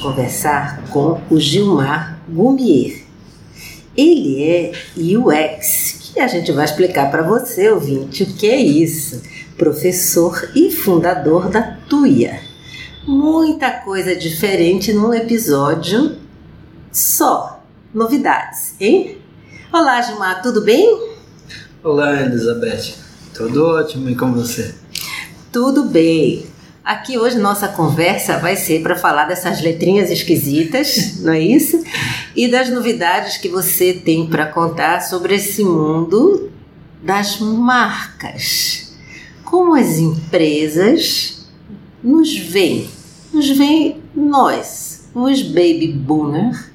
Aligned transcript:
Conversar 0.00 0.84
com 0.90 1.20
o 1.30 1.38
Gilmar 1.38 2.18
Gumier. 2.28 3.02
Ele 3.96 4.42
é 4.42 4.72
UX, 4.96 6.12
que 6.12 6.20
a 6.20 6.26
gente 6.26 6.52
vai 6.52 6.64
explicar 6.64 7.10
para 7.10 7.22
você, 7.22 7.70
ouvinte, 7.70 8.22
o 8.22 8.34
que 8.34 8.48
é 8.48 8.60
isso. 8.60 9.22
Professor 9.56 10.50
e 10.54 10.70
fundador 10.70 11.48
da 11.48 11.76
Tuia. 11.88 12.40
Muita 13.06 13.70
coisa 13.70 14.14
diferente 14.14 14.92
num 14.92 15.12
episódio 15.12 16.16
só. 16.92 17.62
Novidades, 17.92 18.74
hein? 18.80 19.18
Olá, 19.72 20.00
Gilmar, 20.00 20.42
tudo 20.42 20.62
bem? 20.62 21.10
Olá, 21.82 22.20
Elizabeth. 22.22 22.94
Tudo 23.34 23.66
ótimo 23.66 24.08
e 24.10 24.14
com 24.14 24.32
você? 24.32 24.74
Tudo 25.52 25.84
bem. 25.84 26.46
Aqui 26.84 27.18
hoje 27.18 27.38
nossa 27.38 27.68
conversa 27.68 28.38
vai 28.38 28.56
ser 28.56 28.82
para 28.82 28.96
falar 28.96 29.26
dessas 29.26 29.60
letrinhas 29.60 30.10
esquisitas, 30.10 31.20
não 31.20 31.32
é 31.32 31.40
isso? 31.40 31.82
E 32.34 32.48
das 32.48 32.70
novidades 32.70 33.36
que 33.36 33.48
você 33.48 33.92
tem 33.92 34.26
para 34.26 34.46
contar 34.46 35.00
sobre 35.00 35.34
esse 35.34 35.62
mundo 35.62 36.50
das 37.02 37.38
marcas. 37.38 38.94
Como 39.44 39.74
as 39.74 39.98
empresas 39.98 41.46
nos 42.02 42.34
veem, 42.34 42.88
nos 43.32 43.48
veem 43.50 43.98
nós, 44.14 45.08
os 45.14 45.42
baby 45.42 45.88
boomer 45.88 46.70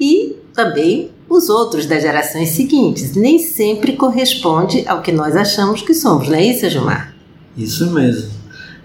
e 0.00 0.36
também 0.52 1.12
os 1.28 1.48
outros 1.48 1.86
das 1.86 2.02
gerações 2.02 2.50
seguintes. 2.50 3.14
Nem 3.14 3.38
sempre 3.38 3.92
corresponde 3.92 4.82
ao 4.88 5.00
que 5.00 5.12
nós 5.12 5.36
achamos 5.36 5.80
que 5.80 5.94
somos, 5.94 6.28
não 6.28 6.34
é 6.34 6.44
isso, 6.44 6.68
Gilmar? 6.68 7.14
Isso 7.56 7.90
mesmo. 7.92 8.37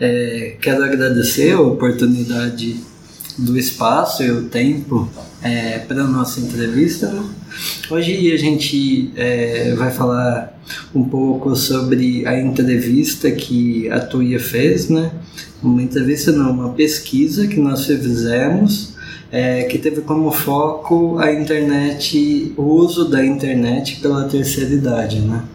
É, 0.06 0.58
quero 0.60 0.84
agradecer 0.84 1.54
a 1.54 1.62
oportunidade 1.62 2.76
do 3.38 3.58
espaço 3.58 4.22
e 4.22 4.30
o 4.30 4.50
tempo 4.50 5.08
é, 5.42 5.80
para 5.80 6.02
a 6.02 6.08
nossa 6.08 6.42
entrevista. 6.42 7.24
Hoje 7.90 8.34
a 8.34 8.38
gente 8.38 9.14
é, 9.16 9.74
vai 9.76 9.92
falar 9.92 10.60
um 10.94 11.06
pouco 11.06 11.56
sobre 11.56 12.28
a 12.28 12.38
entrevista 12.38 13.32
que 13.32 13.90
a 13.92 14.02
Tuia 14.02 14.42
fez, 14.42 14.90
né? 14.90 15.10
Uma 15.64 15.82
entrevista 15.82 16.34
não, 16.34 16.52
uma 16.52 16.74
pesquisa 16.74 17.48
que 17.48 17.62
nós 17.62 17.86
fizemos 17.86 18.96
é, 19.32 19.64
que 19.64 19.78
teve 19.78 20.02
como 20.02 20.30
foco 20.34 21.18
a 21.18 21.32
internet, 21.32 22.54
o 22.58 22.64
uso 22.64 23.08
da 23.08 23.26
internet 23.26 24.02
pela 24.02 24.26
terceira 24.26 24.74
idade, 24.74 25.22
né? 25.22 25.46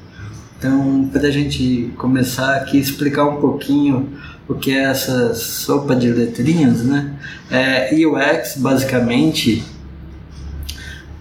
Então, 0.58 1.08
para 1.12 1.28
a 1.28 1.30
gente 1.30 1.92
começar 1.96 2.56
aqui, 2.56 2.78
explicar 2.78 3.26
um 3.26 3.40
pouquinho 3.40 4.08
o 4.48 4.54
que 4.54 4.70
é 4.70 4.84
essa 4.84 5.34
sopa 5.34 5.94
de 5.94 6.10
letrinhas, 6.10 6.82
né? 6.82 7.14
É, 7.50 7.90
UX, 7.94 8.56
basicamente, 8.56 9.62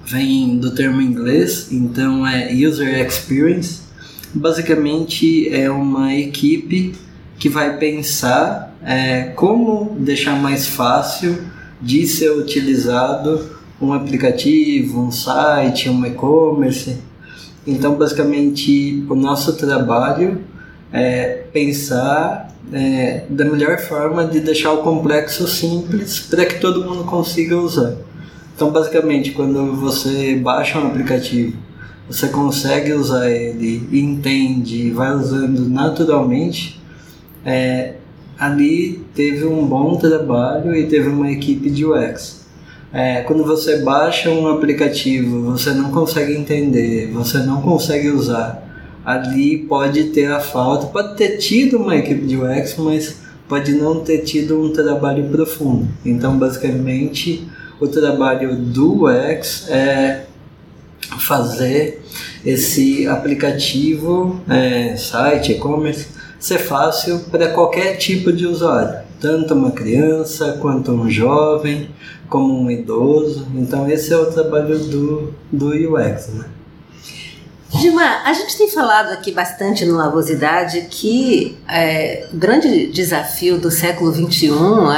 vem 0.05 0.57
do 0.57 0.73
termo 0.73 1.01
inglês, 1.01 1.67
então 1.71 2.25
é 2.25 2.51
User 2.53 3.05
Experience. 3.05 3.81
Basicamente, 4.33 5.49
é 5.53 5.69
uma 5.69 6.15
equipe 6.15 6.95
que 7.37 7.49
vai 7.49 7.77
pensar 7.77 8.75
é, 8.83 9.23
como 9.35 9.97
deixar 9.99 10.35
mais 10.41 10.67
fácil 10.67 11.43
de 11.81 12.07
ser 12.07 12.31
utilizado 12.31 13.57
um 13.79 13.93
aplicativo, 13.93 15.01
um 15.01 15.11
site, 15.11 15.89
um 15.89 16.05
e-commerce 16.05 16.97
então, 17.67 17.95
basicamente, 17.95 19.03
o 19.09 19.15
nosso 19.15 19.57
trabalho 19.57 20.41
é 20.89 21.43
pensar 21.51 22.46
é, 22.73 23.25
da 23.29 23.45
melhor 23.45 23.77
forma 23.79 24.25
de 24.25 24.39
deixar 24.39 24.73
o 24.73 24.77
complexo 24.77 25.47
simples 25.47 26.19
para 26.19 26.45
que 26.45 26.59
todo 26.59 26.83
mundo 26.83 27.03
consiga 27.05 27.57
usar. 27.57 27.95
Então, 28.55 28.71
basicamente, 28.71 29.31
quando 29.31 29.75
você 29.75 30.35
baixa 30.35 30.79
um 30.79 30.87
aplicativo, 30.87 31.55
você 32.09 32.29
consegue 32.29 32.93
usar 32.93 33.29
ele, 33.29 33.87
entende, 33.91 34.91
vai 34.91 35.13
usando 35.13 35.69
naturalmente, 35.69 36.81
é, 37.45 37.95
ali 38.39 39.05
teve 39.13 39.45
um 39.45 39.65
bom 39.65 39.95
trabalho 39.97 40.75
e 40.75 40.87
teve 40.87 41.09
uma 41.09 41.31
equipe 41.31 41.69
de 41.69 41.85
UX. 41.85 42.47
É, 42.91 43.21
quando 43.21 43.43
você 43.43 43.81
baixa 43.81 44.29
um 44.29 44.47
aplicativo, 44.47 45.43
você 45.51 45.71
não 45.71 45.91
consegue 45.91 46.33
entender, 46.33 47.11
você 47.11 47.39
não 47.39 47.61
consegue 47.61 48.09
usar. 48.09 48.66
Ali 49.07 49.59
pode 49.59 50.09
ter 50.09 50.29
a 50.29 50.41
falta, 50.41 50.87
pode 50.87 51.15
ter 51.15 51.37
tido 51.37 51.77
uma 51.77 51.95
equipe 51.95 52.25
de 52.25 52.35
UX, 52.35 52.75
mas 52.77 53.21
pode 53.47 53.71
não 53.71 54.01
ter 54.01 54.17
tido 54.25 54.61
um 54.61 54.73
trabalho 54.73 55.29
profundo. 55.29 55.87
Então, 56.05 56.37
basicamente, 56.37 57.47
o 57.79 57.87
trabalho 57.87 58.57
do 58.57 59.05
UX 59.05 59.69
é 59.69 60.25
fazer 61.19 62.03
esse 62.45 63.07
aplicativo, 63.07 64.41
é, 64.49 64.97
site, 64.97 65.53
e-commerce, 65.53 66.07
ser 66.37 66.57
fácil 66.57 67.19
para 67.31 67.53
qualquer 67.53 67.95
tipo 67.95 68.33
de 68.33 68.45
usuário, 68.45 69.05
tanto 69.21 69.53
uma 69.53 69.71
criança 69.71 70.57
quanto 70.59 70.91
um 70.91 71.09
jovem, 71.09 71.91
como 72.27 72.61
um 72.61 72.69
idoso. 72.69 73.47
Então 73.55 73.89
esse 73.89 74.11
é 74.11 74.17
o 74.17 74.25
trabalho 74.25 74.77
do, 74.79 75.33
do 75.49 75.69
UX, 75.69 76.27
né? 76.33 76.56
Gilmar, 77.77 78.23
a 78.25 78.33
gente 78.33 78.57
tem 78.57 78.67
falado 78.67 79.11
aqui 79.11 79.31
bastante 79.31 79.85
no 79.85 79.97
Lavosidade 79.97 80.87
que 80.89 81.55
é, 81.67 82.27
o 82.33 82.35
grande 82.35 82.87
desafio 82.87 83.59
do 83.59 83.69
século 83.69 84.11
XXI 84.11 84.49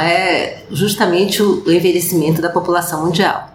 é 0.02 0.64
justamente 0.70 1.42
o 1.42 1.70
envelhecimento 1.70 2.40
da 2.40 2.48
população 2.48 3.04
mundial. 3.04 3.50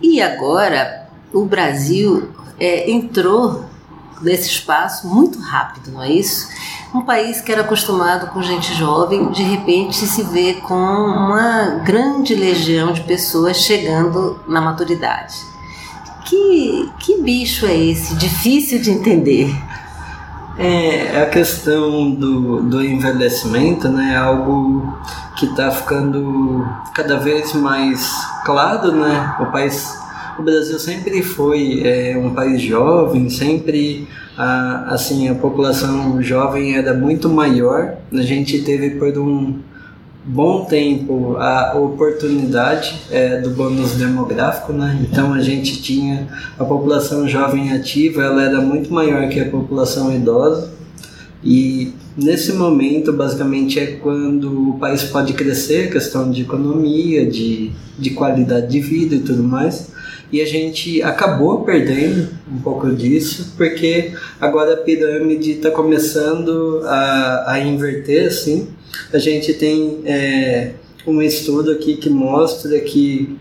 E 0.00 0.22
agora 0.22 1.08
o 1.32 1.44
Brasil 1.44 2.30
é, 2.60 2.88
entrou 2.88 3.64
nesse 4.22 4.48
espaço 4.48 5.08
muito 5.08 5.40
rápido, 5.40 5.90
não 5.90 6.02
é 6.02 6.12
isso? 6.12 6.48
Um 6.94 7.02
país 7.02 7.40
que 7.40 7.50
era 7.50 7.62
acostumado 7.62 8.28
com 8.28 8.40
gente 8.42 8.72
jovem, 8.74 9.32
de 9.32 9.42
repente 9.42 10.06
se 10.06 10.22
vê 10.22 10.54
com 10.54 10.74
uma 10.74 11.80
grande 11.84 12.36
legião 12.36 12.92
de 12.92 13.00
pessoas 13.00 13.56
chegando 13.56 14.38
na 14.46 14.60
maturidade. 14.60 15.49
Que, 16.30 16.88
que 17.00 17.22
bicho 17.22 17.66
é 17.66 17.76
esse? 17.76 18.14
Difícil 18.14 18.80
de 18.80 18.92
entender. 18.92 19.52
É, 20.56 21.22
a 21.22 21.26
questão 21.26 22.08
do, 22.08 22.62
do 22.62 22.84
envelhecimento 22.84 23.88
né, 23.88 24.12
é 24.12 24.16
algo 24.16 24.96
que 25.36 25.46
está 25.46 25.72
ficando 25.72 26.64
cada 26.94 27.16
vez 27.16 27.52
mais 27.54 28.08
claro, 28.44 28.92
né? 28.92 29.34
O 29.40 29.46
país, 29.46 29.98
o 30.38 30.42
Brasil 30.44 30.78
sempre 30.78 31.20
foi 31.20 31.82
é, 31.84 32.16
um 32.16 32.32
país 32.32 32.62
jovem, 32.62 33.28
sempre 33.28 34.06
a, 34.38 34.94
assim, 34.94 35.28
a 35.28 35.34
população 35.34 36.22
jovem 36.22 36.76
era 36.76 36.94
muito 36.94 37.28
maior. 37.28 37.96
A 38.12 38.22
gente 38.22 38.62
teve 38.62 38.90
por 38.90 39.18
um, 39.18 39.58
bom 40.24 40.64
tempo 40.64 41.36
a 41.38 41.78
oportunidade 41.78 43.00
é, 43.10 43.40
do 43.40 43.50
bônus 43.50 43.92
demográfico, 43.92 44.72
né? 44.72 44.98
Então 45.02 45.32
a 45.32 45.40
gente 45.40 45.80
tinha 45.82 46.28
a 46.58 46.64
população 46.64 47.26
jovem 47.26 47.72
ativa, 47.72 48.22
ela 48.22 48.42
era 48.42 48.60
muito 48.60 48.92
maior 48.92 49.28
que 49.28 49.40
a 49.40 49.48
população 49.48 50.14
idosa 50.14 50.70
e 51.42 51.94
nesse 52.16 52.52
momento 52.52 53.12
basicamente 53.12 53.78
é 53.78 53.86
quando 53.86 54.70
o 54.70 54.78
país 54.78 55.04
pode 55.04 55.32
crescer, 55.32 55.90
questão 55.90 56.30
de 56.30 56.42
economia, 56.42 57.26
de, 57.26 57.70
de 57.98 58.10
qualidade 58.10 58.68
de 58.68 58.80
vida 58.80 59.14
e 59.14 59.20
tudo 59.20 59.42
mais. 59.42 59.90
E 60.32 60.40
a 60.40 60.46
gente 60.46 61.02
acabou 61.02 61.64
perdendo 61.64 62.28
um 62.52 62.58
pouco 62.58 62.94
disso, 62.94 63.54
porque 63.56 64.12
agora 64.40 64.74
a 64.74 64.76
pirâmide 64.76 65.52
está 65.52 65.72
começando 65.72 66.82
a, 66.84 67.52
a 67.52 67.60
inverter, 67.60 68.28
assim, 68.28 68.68
a 69.12 69.18
gente 69.18 69.54
tem 69.54 70.00
é, 70.04 70.72
um 71.06 71.20
estudo 71.22 71.70
aqui 71.70 71.96
que 71.96 72.10
mostra 72.10 72.78
que 72.80 73.36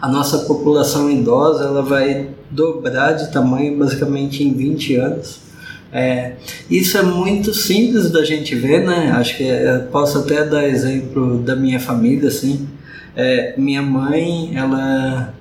a 0.00 0.08
nossa 0.08 0.38
população 0.40 1.10
idosa 1.10 1.64
ela 1.64 1.82
vai 1.82 2.28
dobrar 2.50 3.12
de 3.12 3.32
tamanho 3.32 3.76
basicamente 3.78 4.42
em 4.42 4.52
20 4.52 4.96
anos. 4.96 5.40
É, 5.92 6.32
isso 6.70 6.98
é 6.98 7.02
muito 7.02 7.54
simples 7.54 8.10
da 8.10 8.22
gente 8.24 8.54
ver, 8.54 8.84
né? 8.86 9.10
Acho 9.16 9.36
que 9.36 9.44
é, 9.44 9.78
posso 9.90 10.18
até 10.18 10.44
dar 10.44 10.68
exemplo 10.68 11.38
da 11.38 11.56
minha 11.56 11.80
família, 11.80 12.28
assim. 12.28 12.68
É, 13.16 13.54
minha 13.56 13.82
mãe, 13.82 14.52
ela, 14.54 15.34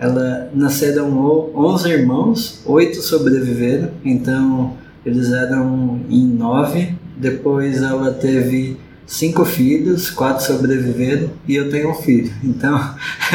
ela 0.00 0.50
nasceram 0.54 1.52
11 1.54 1.90
irmãos, 1.90 2.62
oito 2.64 3.02
sobreviveram, 3.02 3.90
então 4.04 4.74
eles 5.04 5.30
eram 5.30 6.00
em 6.08 6.26
nove 6.26 6.94
depois 7.22 7.80
ela 7.80 8.10
teve 8.10 8.76
cinco 9.06 9.44
filhos, 9.44 10.10
quatro 10.10 10.44
sobreviveram 10.44 11.30
e 11.46 11.54
eu 11.54 11.70
tenho 11.70 11.90
um 11.90 11.94
filho. 11.94 12.32
Então, 12.42 12.78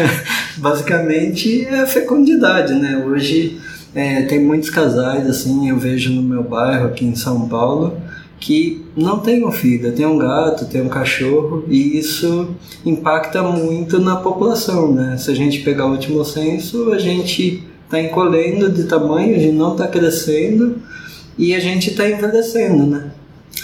basicamente 0.57 1.65
é 1.65 1.85
fecundidade, 1.85 2.73
né? 2.73 3.03
Hoje 3.05 3.57
é, 3.95 4.23
tem 4.23 4.43
muitos 4.43 4.69
casais, 4.69 5.25
assim, 5.27 5.69
eu 5.69 5.77
vejo 5.77 6.11
no 6.11 6.21
meu 6.21 6.43
bairro 6.43 6.87
aqui 6.87 7.05
em 7.05 7.15
São 7.15 7.47
Paulo, 7.47 7.97
que 8.39 8.85
não 8.95 9.19
tem 9.19 9.45
um 9.45 9.51
filho, 9.51 9.93
tem 9.93 10.05
um 10.05 10.17
gato, 10.17 10.65
tem 10.65 10.81
um 10.81 10.89
cachorro 10.89 11.63
e 11.69 11.97
isso 11.97 12.55
impacta 12.85 13.41
muito 13.41 13.99
na 13.99 14.17
população, 14.17 14.93
né? 14.93 15.15
Se 15.17 15.31
a 15.31 15.33
gente 15.33 15.59
pegar 15.59 15.85
o 15.85 15.91
último 15.91 16.25
censo, 16.25 16.91
a 16.91 16.99
gente 16.99 17.63
está 17.85 17.99
encolhendo 18.01 18.69
de 18.69 18.83
tamanho, 18.83 19.35
a 19.35 19.39
gente 19.39 19.55
não 19.55 19.71
está 19.71 19.87
crescendo 19.87 20.77
e 21.37 21.55
a 21.55 21.59
gente 21.59 21.91
está 21.91 22.07
envelhecendo, 22.09 22.85
né? 22.85 23.11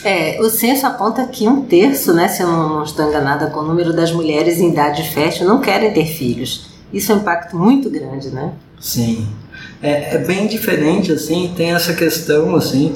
É, 0.03 0.39
o 0.41 0.49
censo 0.49 0.85
aponta 0.85 1.25
que 1.27 1.47
um 1.47 1.63
terço, 1.63 2.13
né, 2.13 2.27
se 2.27 2.41
eu 2.41 2.47
não 2.47 2.83
estou 2.83 3.07
enganada 3.07 3.47
com 3.47 3.59
o 3.59 3.67
número 3.67 3.93
das 3.93 4.11
mulheres 4.11 4.59
em 4.59 4.71
idade 4.71 5.09
fértil, 5.09 5.45
não 5.47 5.59
querem 5.59 5.93
ter 5.93 6.05
filhos. 6.05 6.69
Isso 6.91 7.11
é 7.11 7.15
um 7.15 7.19
impacto 7.19 7.57
muito 7.57 7.89
grande, 7.89 8.29
né? 8.29 8.53
Sim. 8.79 9.27
É, 9.81 10.15
é 10.15 10.17
bem 10.19 10.47
diferente, 10.47 11.11
assim, 11.11 11.53
tem 11.55 11.73
essa 11.73 11.93
questão, 11.93 12.55
assim, 12.55 12.95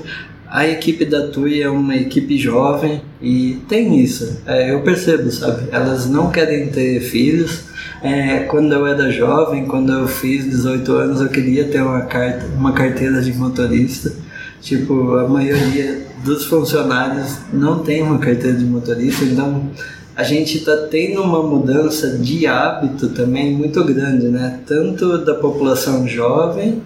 a 0.49 0.65
equipe 0.67 1.03
da 1.05 1.27
TUI 1.27 1.61
é 1.61 1.69
uma 1.69 1.95
equipe 1.95 2.37
jovem 2.37 3.01
e 3.21 3.61
tem 3.67 3.99
isso. 3.99 4.41
É, 4.45 4.71
eu 4.71 4.81
percebo, 4.81 5.29
sabe? 5.29 5.67
Elas 5.71 6.09
não 6.09 6.31
querem 6.31 6.67
ter 6.69 7.01
filhos. 7.01 7.65
É, 8.01 8.39
quando 8.39 8.71
eu 8.73 8.87
era 8.87 9.11
jovem, 9.11 9.65
quando 9.65 9.91
eu 9.91 10.07
fiz 10.07 10.45
18 10.45 10.91
anos, 10.93 11.21
eu 11.21 11.27
queria 11.27 11.65
ter 11.65 11.81
uma, 11.81 12.01
carta, 12.01 12.45
uma 12.55 12.71
carteira 12.71 13.21
de 13.21 13.33
motorista. 13.33 14.13
Tipo, 14.61 15.15
a 15.17 15.27
maioria 15.27 16.06
dos 16.23 16.45
funcionários 16.45 17.37
não 17.51 17.79
tem 17.79 18.01
uma 18.01 18.17
carteira 18.17 18.57
de 18.57 18.65
motorista, 18.65 19.25
então 19.25 19.69
a 20.15 20.23
gente 20.23 20.57
está 20.57 20.75
tendo 20.89 21.21
uma 21.21 21.43
mudança 21.43 22.17
de 22.17 22.47
hábito 22.47 23.09
também 23.09 23.53
muito 23.53 23.83
grande, 23.83 24.27
né? 24.27 24.61
Tanto 24.65 25.19
da 25.19 25.35
população 25.35 26.07
jovem 26.07 26.81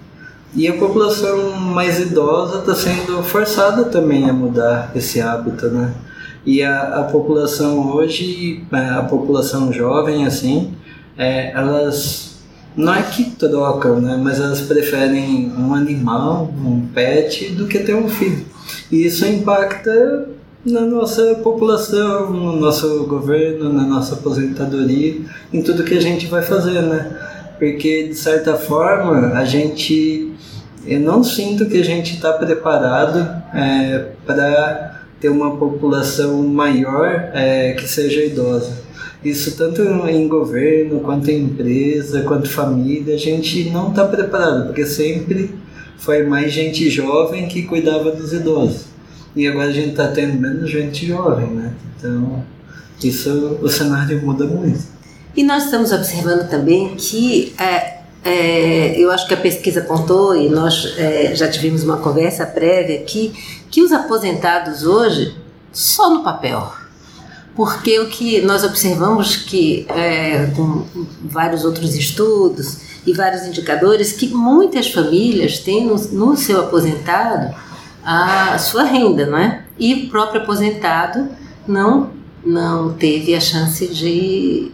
e 0.53 0.67
a 0.67 0.73
população 0.73 1.51
mais 1.51 1.99
idosa 1.99 2.59
está 2.59 2.75
sendo 2.75 3.23
forçada 3.23 3.85
também 3.85 4.29
a 4.29 4.33
mudar 4.33 4.91
esse 4.93 5.21
hábito, 5.21 5.67
né? 5.67 5.93
E 6.45 6.61
a, 6.61 6.99
a 6.99 7.03
população 7.03 7.93
hoje, 7.93 8.65
é, 8.71 8.89
a 8.89 9.03
população 9.03 9.71
jovem, 9.71 10.25
assim, 10.25 10.73
é, 11.17 11.51
elas 11.51 12.31
não 12.75 12.93
é 12.93 13.01
que 13.01 13.31
trocam, 13.31 14.01
né? 14.01 14.19
Mas 14.21 14.39
elas 14.39 14.59
preferem 14.59 15.53
um 15.57 15.73
animal, 15.73 16.51
um 16.65 16.85
pet, 16.87 17.49
do 17.51 17.65
que 17.67 17.79
ter 17.79 17.95
um 17.95 18.09
filho. 18.09 18.45
E 18.91 19.05
isso 19.05 19.25
impacta 19.25 20.27
na 20.65 20.81
nossa 20.81 21.35
população, 21.35 22.31
no 22.31 22.55
nosso 22.57 23.05
governo, 23.05 23.71
na 23.73 23.83
nossa 23.83 24.15
aposentadoria, 24.15 25.21
em 25.51 25.61
tudo 25.61 25.83
que 25.83 25.95
a 25.97 26.01
gente 26.01 26.27
vai 26.27 26.41
fazer, 26.41 26.81
né? 26.81 27.17
Porque 27.57 28.07
de 28.07 28.15
certa 28.15 28.55
forma 28.55 29.33
a 29.33 29.45
gente, 29.45 30.31
eu 30.85 30.99
não 30.99 31.23
sinto 31.23 31.65
que 31.65 31.79
a 31.79 31.83
gente 31.83 32.15
está 32.15 32.33
preparado 32.33 33.19
é, 33.53 34.05
para 34.25 35.01
ter 35.19 35.29
uma 35.29 35.55
população 35.55 36.43
maior 36.43 37.07
é, 37.33 37.73
que 37.73 37.87
seja 37.87 38.23
idosa. 38.23 38.81
Isso 39.23 39.55
tanto 39.55 39.83
em 40.09 40.27
governo, 40.27 40.99
quanto 40.99 41.29
em 41.29 41.43
empresa, 41.43 42.21
quanto 42.21 42.49
família, 42.49 43.13
a 43.13 43.19
gente 43.19 43.69
não 43.69 43.89
está 43.89 44.05
preparado, 44.05 44.65
porque 44.65 44.83
sempre 44.83 45.53
foi 46.01 46.23
mais 46.23 46.51
gente 46.51 46.89
jovem 46.89 47.47
que 47.47 47.61
cuidava 47.61 48.11
dos 48.11 48.33
idosos. 48.33 48.85
E 49.35 49.47
agora 49.47 49.69
a 49.69 49.71
gente 49.71 49.91
está 49.91 50.07
tendo 50.07 50.33
menos 50.33 50.69
gente 50.69 51.05
jovem, 51.05 51.47
né? 51.47 51.73
Então, 51.95 52.43
isso, 53.03 53.59
o 53.61 53.69
cenário 53.69 54.19
muda 54.25 54.45
muito. 54.45 54.83
E 55.35 55.43
nós 55.43 55.65
estamos 55.65 55.91
observando 55.91 56.49
também 56.49 56.95
que 56.95 57.53
é, 57.57 57.99
é, 58.25 58.99
eu 58.99 59.11
acho 59.11 59.27
que 59.27 59.35
a 59.35 59.37
pesquisa 59.37 59.81
apontou, 59.81 60.35
e 60.35 60.49
nós 60.49 60.95
é, 60.97 61.35
já 61.35 61.47
tivemos 61.47 61.83
uma 61.83 61.97
conversa 61.97 62.47
prévia 62.47 62.99
aqui, 62.99 63.31
que 63.69 63.83
os 63.83 63.91
aposentados 63.91 64.83
hoje, 64.83 65.35
só 65.71 66.09
no 66.09 66.23
papel, 66.23 66.67
porque 67.55 67.99
o 67.99 68.09
que 68.09 68.41
nós 68.41 68.63
observamos 68.63 69.35
que 69.35 69.85
é, 69.87 70.47
com 70.55 70.83
vários 71.23 71.63
outros 71.63 71.95
estudos 71.95 72.90
e 73.05 73.13
vários 73.13 73.45
indicadores 73.45 74.11
que 74.11 74.27
muitas 74.27 74.91
famílias 74.91 75.59
têm 75.59 75.85
no, 75.85 75.95
no 75.95 76.37
seu 76.37 76.61
aposentado 76.61 77.53
a 78.03 78.57
sua 78.57 78.83
renda, 78.83 79.25
não 79.25 79.37
é? 79.37 79.63
E 79.77 79.93
o 79.93 80.09
próprio 80.09 80.41
aposentado 80.41 81.29
não 81.67 82.21
não 82.43 82.93
teve 82.93 83.35
a 83.35 83.39
chance 83.39 83.87
de, 83.87 84.71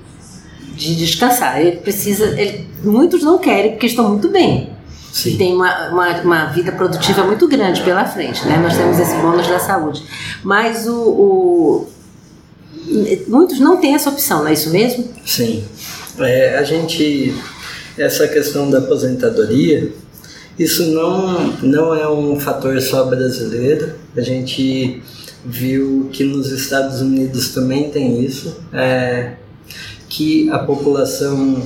de 0.74 0.96
descansar. 0.96 1.60
Ele 1.60 1.78
precisa, 1.78 2.26
ele, 2.40 2.66
muitos 2.84 3.24
não 3.24 3.38
querem 3.38 3.72
porque 3.72 3.88
estão 3.88 4.10
muito 4.10 4.30
bem. 4.30 4.70
Sim. 5.12 5.36
Tem 5.36 5.54
uma, 5.54 5.90
uma, 5.90 6.22
uma, 6.22 6.46
vida 6.46 6.72
produtiva 6.72 7.24
muito 7.24 7.48
grande 7.48 7.82
pela 7.82 8.06
frente, 8.06 8.46
né? 8.46 8.58
Nós 8.58 8.78
temos 8.78 9.00
esse 9.00 9.16
bônus 9.18 9.48
da 9.48 9.60
saúde. 9.60 10.04
Mas 10.44 10.88
o, 10.88 10.96
o 10.96 11.88
muitos 13.28 13.60
não 13.60 13.78
têm 13.78 13.96
essa 13.96 14.10
opção, 14.10 14.40
não 14.40 14.48
é 14.48 14.54
isso 14.54 14.70
mesmo? 14.70 15.10
Sim. 15.26 15.64
É, 16.20 16.58
a 16.58 16.64
gente, 16.64 17.36
essa 17.98 18.28
questão 18.28 18.70
da 18.70 18.80
aposentadoria, 18.80 19.92
isso 20.58 20.84
não, 20.92 21.54
não 21.62 21.96
é 21.96 22.10
um 22.10 22.40
fator 22.40 22.80
só 22.82 23.06
brasileiro. 23.06 23.94
A 24.16 24.22
gente 24.22 25.02
viu 25.46 26.10
que 26.12 26.24
nos 26.24 26.52
Estados 26.52 27.02
Unidos 27.02 27.50
também 27.54 27.90
tem 27.90 28.24
isso, 28.24 28.58
é, 28.74 29.34
que 30.10 30.50
a 30.50 30.60
população 30.60 31.62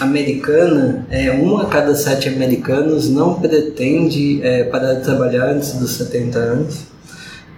americana, 0.00 1.06
é, 1.10 1.30
um 1.30 1.56
a 1.58 1.66
cada 1.66 1.94
sete 1.94 2.28
americanos 2.28 3.08
não 3.08 3.34
pretende 3.34 4.40
é, 4.42 4.64
parar 4.64 4.94
de 4.94 5.04
trabalhar 5.04 5.50
antes 5.50 5.74
dos 5.74 5.92
70 5.92 6.38
anos 6.38 6.94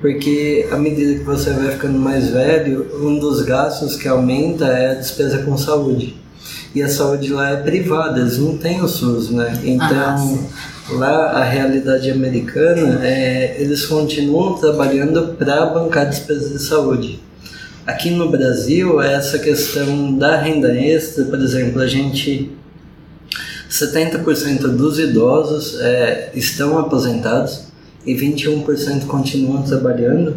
porque 0.00 0.68
à 0.70 0.76
medida 0.76 1.18
que 1.18 1.24
você 1.24 1.50
vai 1.50 1.72
ficando 1.72 1.98
mais 1.98 2.30
velho, 2.30 2.86
um 3.02 3.18
dos 3.18 3.42
gastos 3.42 3.96
que 3.96 4.06
aumenta 4.06 4.66
é 4.66 4.90
a 4.90 4.94
despesa 4.94 5.38
com 5.38 5.56
saúde. 5.56 6.14
E 6.76 6.82
a 6.82 6.90
saúde 6.90 7.32
lá 7.32 7.52
é 7.52 7.56
privada, 7.56 8.20
eles 8.20 8.36
não 8.36 8.58
têm 8.58 8.82
o 8.82 8.86
SUS, 8.86 9.30
né? 9.30 9.62
Então, 9.64 9.88
ah, 9.88 10.92
lá 10.92 11.30
a 11.30 11.42
realidade 11.42 12.10
americana 12.10 13.00
é 13.02 13.56
eles 13.58 13.86
continuam 13.86 14.58
trabalhando 14.58 15.34
para 15.38 15.64
bancar 15.64 16.06
despesas 16.06 16.52
de 16.52 16.58
saúde. 16.58 17.18
Aqui 17.86 18.10
no 18.10 18.28
Brasil, 18.28 19.00
essa 19.00 19.38
questão 19.38 20.18
da 20.18 20.36
renda 20.36 20.78
extra, 20.78 21.24
por 21.24 21.40
exemplo, 21.40 21.80
a 21.80 21.86
gente 21.86 22.50
70% 23.70 24.76
dos 24.76 24.98
idosos 24.98 25.80
é, 25.80 26.30
estão 26.34 26.78
aposentados 26.78 27.68
e 28.04 28.14
21% 28.14 29.06
continuam 29.06 29.62
trabalhando. 29.62 30.36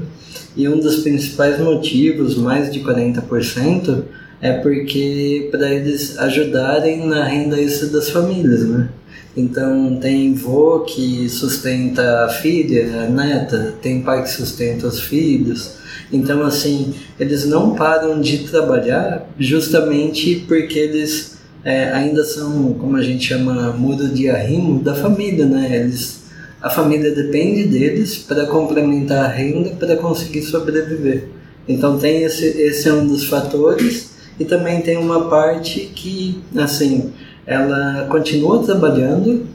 E 0.56 0.70
um 0.70 0.80
dos 0.80 1.02
principais 1.02 1.60
motivos, 1.60 2.38
mais 2.38 2.72
de 2.72 2.80
40%, 2.80 4.06
é 4.42 4.54
porque 4.54 5.50
para 5.52 5.70
eles 5.74 6.18
ajudarem 6.18 7.06
na 7.06 7.26
renda 7.26 7.60
extra 7.60 7.88
das 7.90 8.10
famílias, 8.10 8.68
né? 8.68 8.90
Então 9.36 9.98
tem 10.02 10.34
vô 10.34 10.82
que 10.82 11.30
sustenta 11.30 12.26
a 12.26 12.30
filha, 12.30 13.04
a 13.04 13.10
neta, 13.10 13.76
tem 13.82 14.02
pai 14.02 14.24
que 14.24 14.30
sustenta 14.30 14.88
os 14.88 15.00
filhos. 15.00 15.74
Então 16.12 16.44
assim, 16.44 16.94
eles 17.20 17.46
não 17.46 17.76
param 17.76 18.20
de 18.20 18.40
trabalhar 18.50 19.30
justamente 19.38 20.44
porque 20.48 20.80
eles 20.80 21.38
é, 21.64 21.92
ainda 21.92 22.24
são, 22.24 22.74
como 22.74 22.96
a 22.96 23.04
gente 23.04 23.26
chama, 23.28 23.72
muro 23.74 24.08
de 24.08 24.30
arrimo 24.30 24.82
da 24.82 24.96
família, 24.96 25.46
né? 25.46 25.84
Eles, 25.84 26.24
a 26.62 26.70
família 26.70 27.14
depende 27.14 27.66
deles 27.66 28.18
para 28.18 28.46
complementar 28.46 29.26
a 29.26 29.28
renda 29.28 29.72
para 29.72 29.98
conseguir 29.98 30.42
sobreviver. 30.44 31.28
Então 31.68 32.00
tem 32.00 32.24
esse, 32.24 32.46
esse 32.46 32.88
é 32.88 32.94
um 32.94 33.06
dos 33.06 33.26
fatores 33.26 34.09
e 34.40 34.46
também 34.46 34.82
tem 34.82 34.98
uma 34.98 35.30
parte 35.30 35.92
que, 35.94 36.42
assim, 36.56 37.12
ela 37.46 38.08
continua 38.10 38.64
trabalhando 38.64 39.46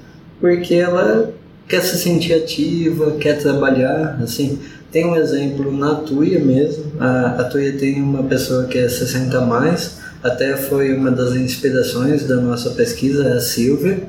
porque 0.41 0.75
ela 0.75 1.33
quer 1.67 1.83
se 1.83 1.97
sentir 1.97 2.35
ativa, 2.35 3.13
quer 3.13 3.39
trabalhar, 3.41 4.19
assim. 4.23 4.59
Tem 4.93 5.07
um 5.07 5.17
exemplo 5.17 5.77
na 5.77 5.95
Tuia 5.97 6.39
mesmo. 6.39 6.93
A, 7.01 7.41
a 7.41 7.45
Tuia 7.45 7.73
tem 7.73 8.03
uma 8.03 8.23
pessoa 8.25 8.65
que 8.65 8.79
é 8.79 8.89
60 8.89 9.39
a 9.39 9.41
mais, 9.41 9.99
até 10.23 10.57
foi 10.57 10.95
uma 10.95 11.11
das 11.11 11.35
inspirações 11.35 12.27
da 12.29 12.37
nossa 12.37 12.71
pesquisa, 12.71 13.35
a 13.35 13.41
Silvia. 13.41 14.03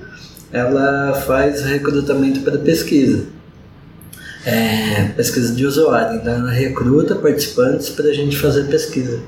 Ela 0.52 1.14
faz 1.26 1.62
recrutamento 1.62 2.42
para 2.42 2.58
pesquisa. 2.58 3.24
É, 4.46 5.06
pesquisa 5.16 5.56
de 5.56 5.66
usuário, 5.66 6.18
então 6.18 6.34
ela 6.34 6.52
recruta 6.52 7.16
participantes 7.16 7.90
para 7.90 8.10
a 8.10 8.14
gente 8.14 8.38
fazer 8.38 8.66
pesquisa. 8.66 9.20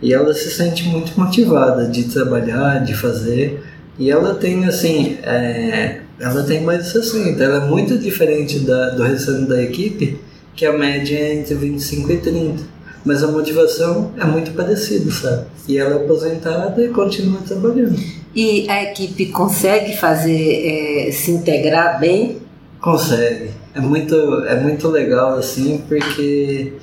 E 0.00 0.14
ela 0.14 0.32
se 0.32 0.50
sente 0.50 0.84
muito 0.84 1.18
motivada 1.18 1.86
de 1.86 2.04
trabalhar, 2.04 2.84
de 2.84 2.94
fazer. 2.94 3.62
E 3.98 4.10
ela 4.10 4.34
tem, 4.34 4.64
assim, 4.64 5.18
é, 5.22 6.00
ela 6.20 6.44
tem 6.44 6.62
mais 6.62 6.84
de 6.84 6.92
60. 6.92 7.42
Ela 7.42 7.64
é 7.64 7.68
muito 7.68 7.98
diferente 7.98 8.60
da, 8.60 8.90
do 8.90 9.02
restante 9.02 9.48
da 9.48 9.60
equipe, 9.60 10.18
que 10.54 10.64
a 10.64 10.72
média 10.72 11.18
é 11.18 11.34
entre 11.34 11.54
25 11.54 12.12
e 12.12 12.16
30. 12.18 12.62
Mas 13.04 13.22
a 13.24 13.28
motivação 13.28 14.12
é 14.16 14.24
muito 14.24 14.52
parecida, 14.52 15.10
sabe? 15.10 15.46
E 15.66 15.78
ela 15.78 15.94
é 15.94 16.04
aposentada 16.04 16.84
e 16.84 16.88
continua 16.88 17.40
trabalhando. 17.40 17.98
E 18.34 18.68
a 18.68 18.84
equipe 18.84 19.26
consegue 19.26 19.96
fazer, 19.96 21.08
é, 21.08 21.10
se 21.10 21.32
integrar 21.32 21.98
bem? 21.98 22.38
Consegue. 22.80 23.50
É 23.74 23.80
muito, 23.80 24.14
é 24.44 24.60
muito 24.60 24.88
legal, 24.88 25.36
assim, 25.36 25.82
porque... 25.88 26.74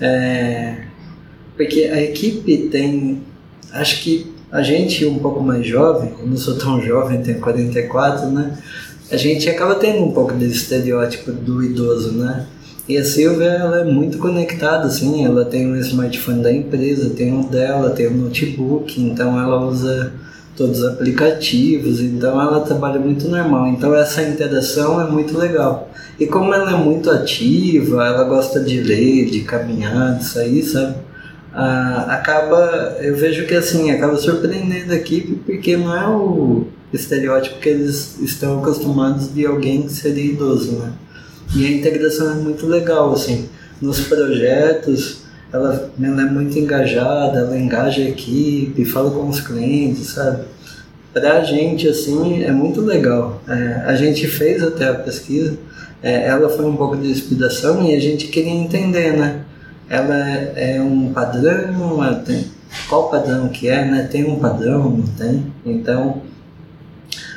É, 0.00 0.91
porque 1.56 1.84
a 1.84 2.02
equipe 2.02 2.68
tem... 2.70 3.22
Acho 3.72 4.02
que 4.02 4.32
a 4.50 4.62
gente 4.62 5.06
um 5.06 5.18
pouco 5.18 5.42
mais 5.42 5.66
jovem, 5.66 6.12
eu 6.20 6.26
não 6.26 6.36
sou 6.36 6.56
tão 6.56 6.80
jovem, 6.80 7.22
tenho 7.22 7.40
44, 7.40 8.28
né? 8.28 8.58
A 9.10 9.16
gente 9.16 9.48
acaba 9.48 9.74
tendo 9.76 10.04
um 10.04 10.12
pouco 10.12 10.34
desse 10.34 10.56
estereótipo 10.56 11.32
do 11.32 11.62
idoso, 11.62 12.12
né? 12.12 12.46
E 12.88 12.98
a 12.98 13.04
Silvia, 13.04 13.46
ela 13.46 13.80
é 13.80 13.84
muito 13.84 14.18
conectada, 14.18 14.86
assim, 14.86 15.24
ela 15.24 15.44
tem 15.44 15.66
um 15.66 15.76
smartphone 15.76 16.42
da 16.42 16.52
empresa, 16.52 17.10
tem 17.10 17.32
um 17.32 17.42
dela, 17.42 17.90
tem 17.90 18.08
um 18.08 18.16
notebook, 18.16 19.00
então 19.00 19.40
ela 19.40 19.64
usa 19.64 20.12
todos 20.56 20.80
os 20.80 20.84
aplicativos, 20.84 22.00
então 22.00 22.40
ela 22.40 22.60
trabalha 22.60 22.98
muito 22.98 23.28
normal. 23.28 23.68
Então 23.68 23.94
essa 23.94 24.22
interação 24.22 25.00
é 25.00 25.10
muito 25.10 25.38
legal. 25.38 25.90
E 26.18 26.26
como 26.26 26.52
ela 26.52 26.72
é 26.72 26.76
muito 26.76 27.10
ativa, 27.10 28.06
ela 28.06 28.24
gosta 28.24 28.60
de 28.60 28.80
ler, 28.80 29.30
de 29.30 29.40
caminhar, 29.40 30.18
de 30.18 30.24
sair, 30.24 30.62
sabe? 30.62 30.96
Ah, 31.54 32.06
acaba, 32.08 32.96
eu 33.00 33.14
vejo 33.14 33.46
que 33.46 33.54
assim, 33.54 33.90
acaba 33.90 34.16
surpreendendo 34.16 34.92
a 34.92 34.96
equipe 34.96 35.34
porque 35.44 35.76
não 35.76 35.94
é 35.94 36.08
o 36.08 36.66
estereótipo 36.92 37.58
que 37.58 37.68
eles 37.68 38.18
estão 38.20 38.60
acostumados 38.60 39.32
de 39.32 39.44
alguém 39.46 39.82
que 39.82 39.92
seria 39.92 40.32
idoso, 40.32 40.72
né? 40.72 40.92
E 41.54 41.66
a 41.66 41.70
integração 41.70 42.32
é 42.32 42.34
muito 42.34 42.66
legal, 42.66 43.12
assim, 43.12 43.48
nos 43.80 44.00
projetos, 44.00 45.22
ela, 45.52 45.92
ela 46.02 46.22
é 46.22 46.24
muito 46.24 46.58
engajada, 46.58 47.40
ela 47.40 47.58
engaja 47.58 48.00
a 48.00 48.08
equipe, 48.08 48.84
fala 48.86 49.10
com 49.10 49.28
os 49.28 49.40
clientes, 49.40 50.08
sabe? 50.08 50.44
Pra 51.12 51.44
gente, 51.44 51.86
assim, 51.86 52.42
é 52.42 52.50
muito 52.50 52.80
legal. 52.80 53.42
É, 53.46 53.82
a 53.84 53.94
gente 53.94 54.26
fez 54.26 54.62
até 54.62 54.88
a 54.88 54.94
pesquisa, 54.94 55.58
é, 56.02 56.26
ela 56.26 56.48
foi 56.48 56.64
um 56.64 56.74
pouco 56.74 56.96
de 56.96 57.10
inspiração 57.10 57.82
e 57.82 57.94
a 57.94 58.00
gente 58.00 58.28
queria 58.28 58.50
entender, 58.50 59.12
né? 59.12 59.44
Ela 59.92 60.16
é 60.56 60.80
um 60.80 61.12
padrão, 61.12 62.22
tem, 62.24 62.46
qual 62.88 63.10
padrão 63.10 63.48
que 63.48 63.68
é, 63.68 63.84
né? 63.84 64.08
Tem 64.10 64.24
um 64.24 64.38
padrão, 64.38 64.88
não 64.88 65.06
tem? 65.06 65.52
Então, 65.66 66.22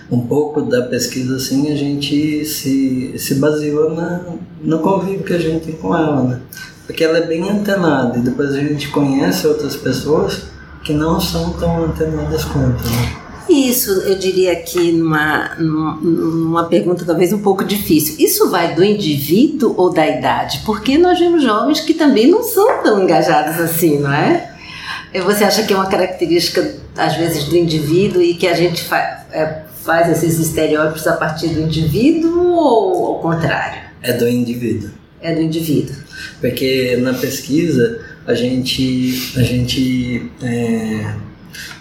um 0.09 0.21
pouco 0.21 0.61
da 0.61 0.83
pesquisa 0.83 1.35
assim, 1.35 1.69
a 1.69 1.75
gente 1.75 2.45
se, 2.45 3.19
se 3.19 3.35
baseou 3.35 3.93
na, 3.93 4.21
no 4.61 4.79
convívio 4.79 5.25
que 5.25 5.33
a 5.33 5.37
gente 5.37 5.65
tem 5.65 5.75
com 5.75 5.93
ela, 5.93 6.23
né? 6.23 6.39
Porque 6.87 7.03
ela 7.03 7.17
é 7.17 7.27
bem 7.27 7.49
antenada 7.49 8.17
e 8.17 8.21
depois 8.21 8.51
a 8.51 8.59
gente 8.61 8.87
conhece 8.87 9.45
outras 9.45 9.75
pessoas 9.75 10.43
que 10.81 10.93
não 10.93 11.19
são 11.19 11.51
tão 11.53 11.83
antenadas 11.83 12.45
quanto, 12.45 12.85
né? 12.85 13.24
Isso, 13.49 13.91
eu 13.91 14.17
diria 14.17 14.53
aqui 14.53 14.91
numa, 14.91 15.55
numa 15.55 16.65
pergunta 16.65 17.05
talvez 17.05 17.31
um 17.31 17.41
pouco 17.41 17.63
difícil. 17.63 18.15
Isso 18.19 18.49
vai 18.49 18.73
do 18.73 18.83
indivíduo 18.83 19.73
ou 19.77 19.91
da 19.91 20.07
idade? 20.07 20.61
Porque 20.65 20.97
nós 20.97 21.19
vemos 21.19 21.43
jovens 21.43 21.79
que 21.79 21.93
também 21.93 22.27
não 22.27 22.43
são 22.43 22.81
tão 22.81 23.03
engajados 23.03 23.59
assim, 23.59 23.99
não 23.99 24.13
é? 24.13 24.51
Você 25.23 25.43
acha 25.43 25.63
que 25.63 25.73
é 25.73 25.75
uma 25.75 25.87
característica, 25.87 26.75
às 26.97 27.15
vezes, 27.15 27.45
do 27.45 27.55
indivíduo 27.55 28.21
e 28.21 28.33
que 28.33 28.47
a 28.47 28.53
gente 28.53 28.83
fa 28.83 29.25
é, 29.31 29.61
faz 29.83 30.09
esses 30.09 30.39
estereótipos 30.39 31.05
a 31.07 31.13
partir 31.13 31.49
do 31.49 31.61
indivíduo 31.61 32.53
ou 32.53 33.05
ao 33.05 33.19
contrário? 33.19 33.81
É 34.01 34.11
do 34.13 34.27
indivíduo. 34.27 34.89
É 35.21 35.33
do 35.33 35.41
indivíduo. 35.41 35.95
Porque 36.41 36.97
na 36.97 37.13
pesquisa 37.13 38.01
a 38.27 38.33
gente, 38.33 39.33
a 39.37 39.41
gente 39.41 40.31
é 40.41 41.13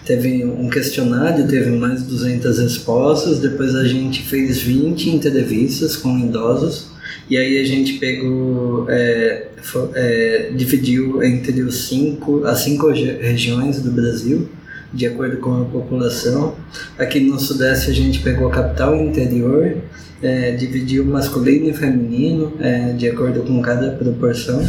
Teve 0.04 0.44
um 0.44 0.68
questionário, 0.68 1.48
teve 1.48 1.70
mais 1.70 2.02
de 2.02 2.10
200 2.10 2.58
respostas, 2.58 3.38
depois 3.38 3.74
a 3.74 3.84
gente 3.84 4.22
fez 4.22 4.60
20 4.60 5.08
entrevistas 5.08 5.96
com 5.96 6.18
idosos, 6.18 6.88
e 7.28 7.38
aí 7.38 7.58
a 7.58 7.64
gente 7.64 7.94
pegou, 7.94 8.86
é, 8.90 9.46
é, 9.94 10.50
dividiu 10.54 11.22
entre 11.22 11.62
os 11.62 11.88
cinco, 11.88 12.44
as 12.44 12.58
cinco 12.60 12.88
regiões 12.90 13.80
do 13.80 13.90
Brasil, 13.90 14.46
de 14.92 15.06
acordo 15.06 15.38
com 15.38 15.62
a 15.62 15.64
população. 15.64 16.54
Aqui 16.98 17.20
no 17.20 17.40
Sudeste 17.40 17.90
a 17.90 17.94
gente 17.94 18.18
pegou 18.18 18.48
a 18.48 18.50
capital 18.50 18.94
e 18.94 19.00
interior, 19.00 19.78
é, 20.22 20.52
dividiu 20.52 21.06
masculino 21.06 21.70
e 21.70 21.72
feminino, 21.72 22.52
é, 22.60 22.92
de 22.92 23.08
acordo 23.08 23.40
com 23.40 23.62
cada 23.62 23.92
proporção, 23.92 24.62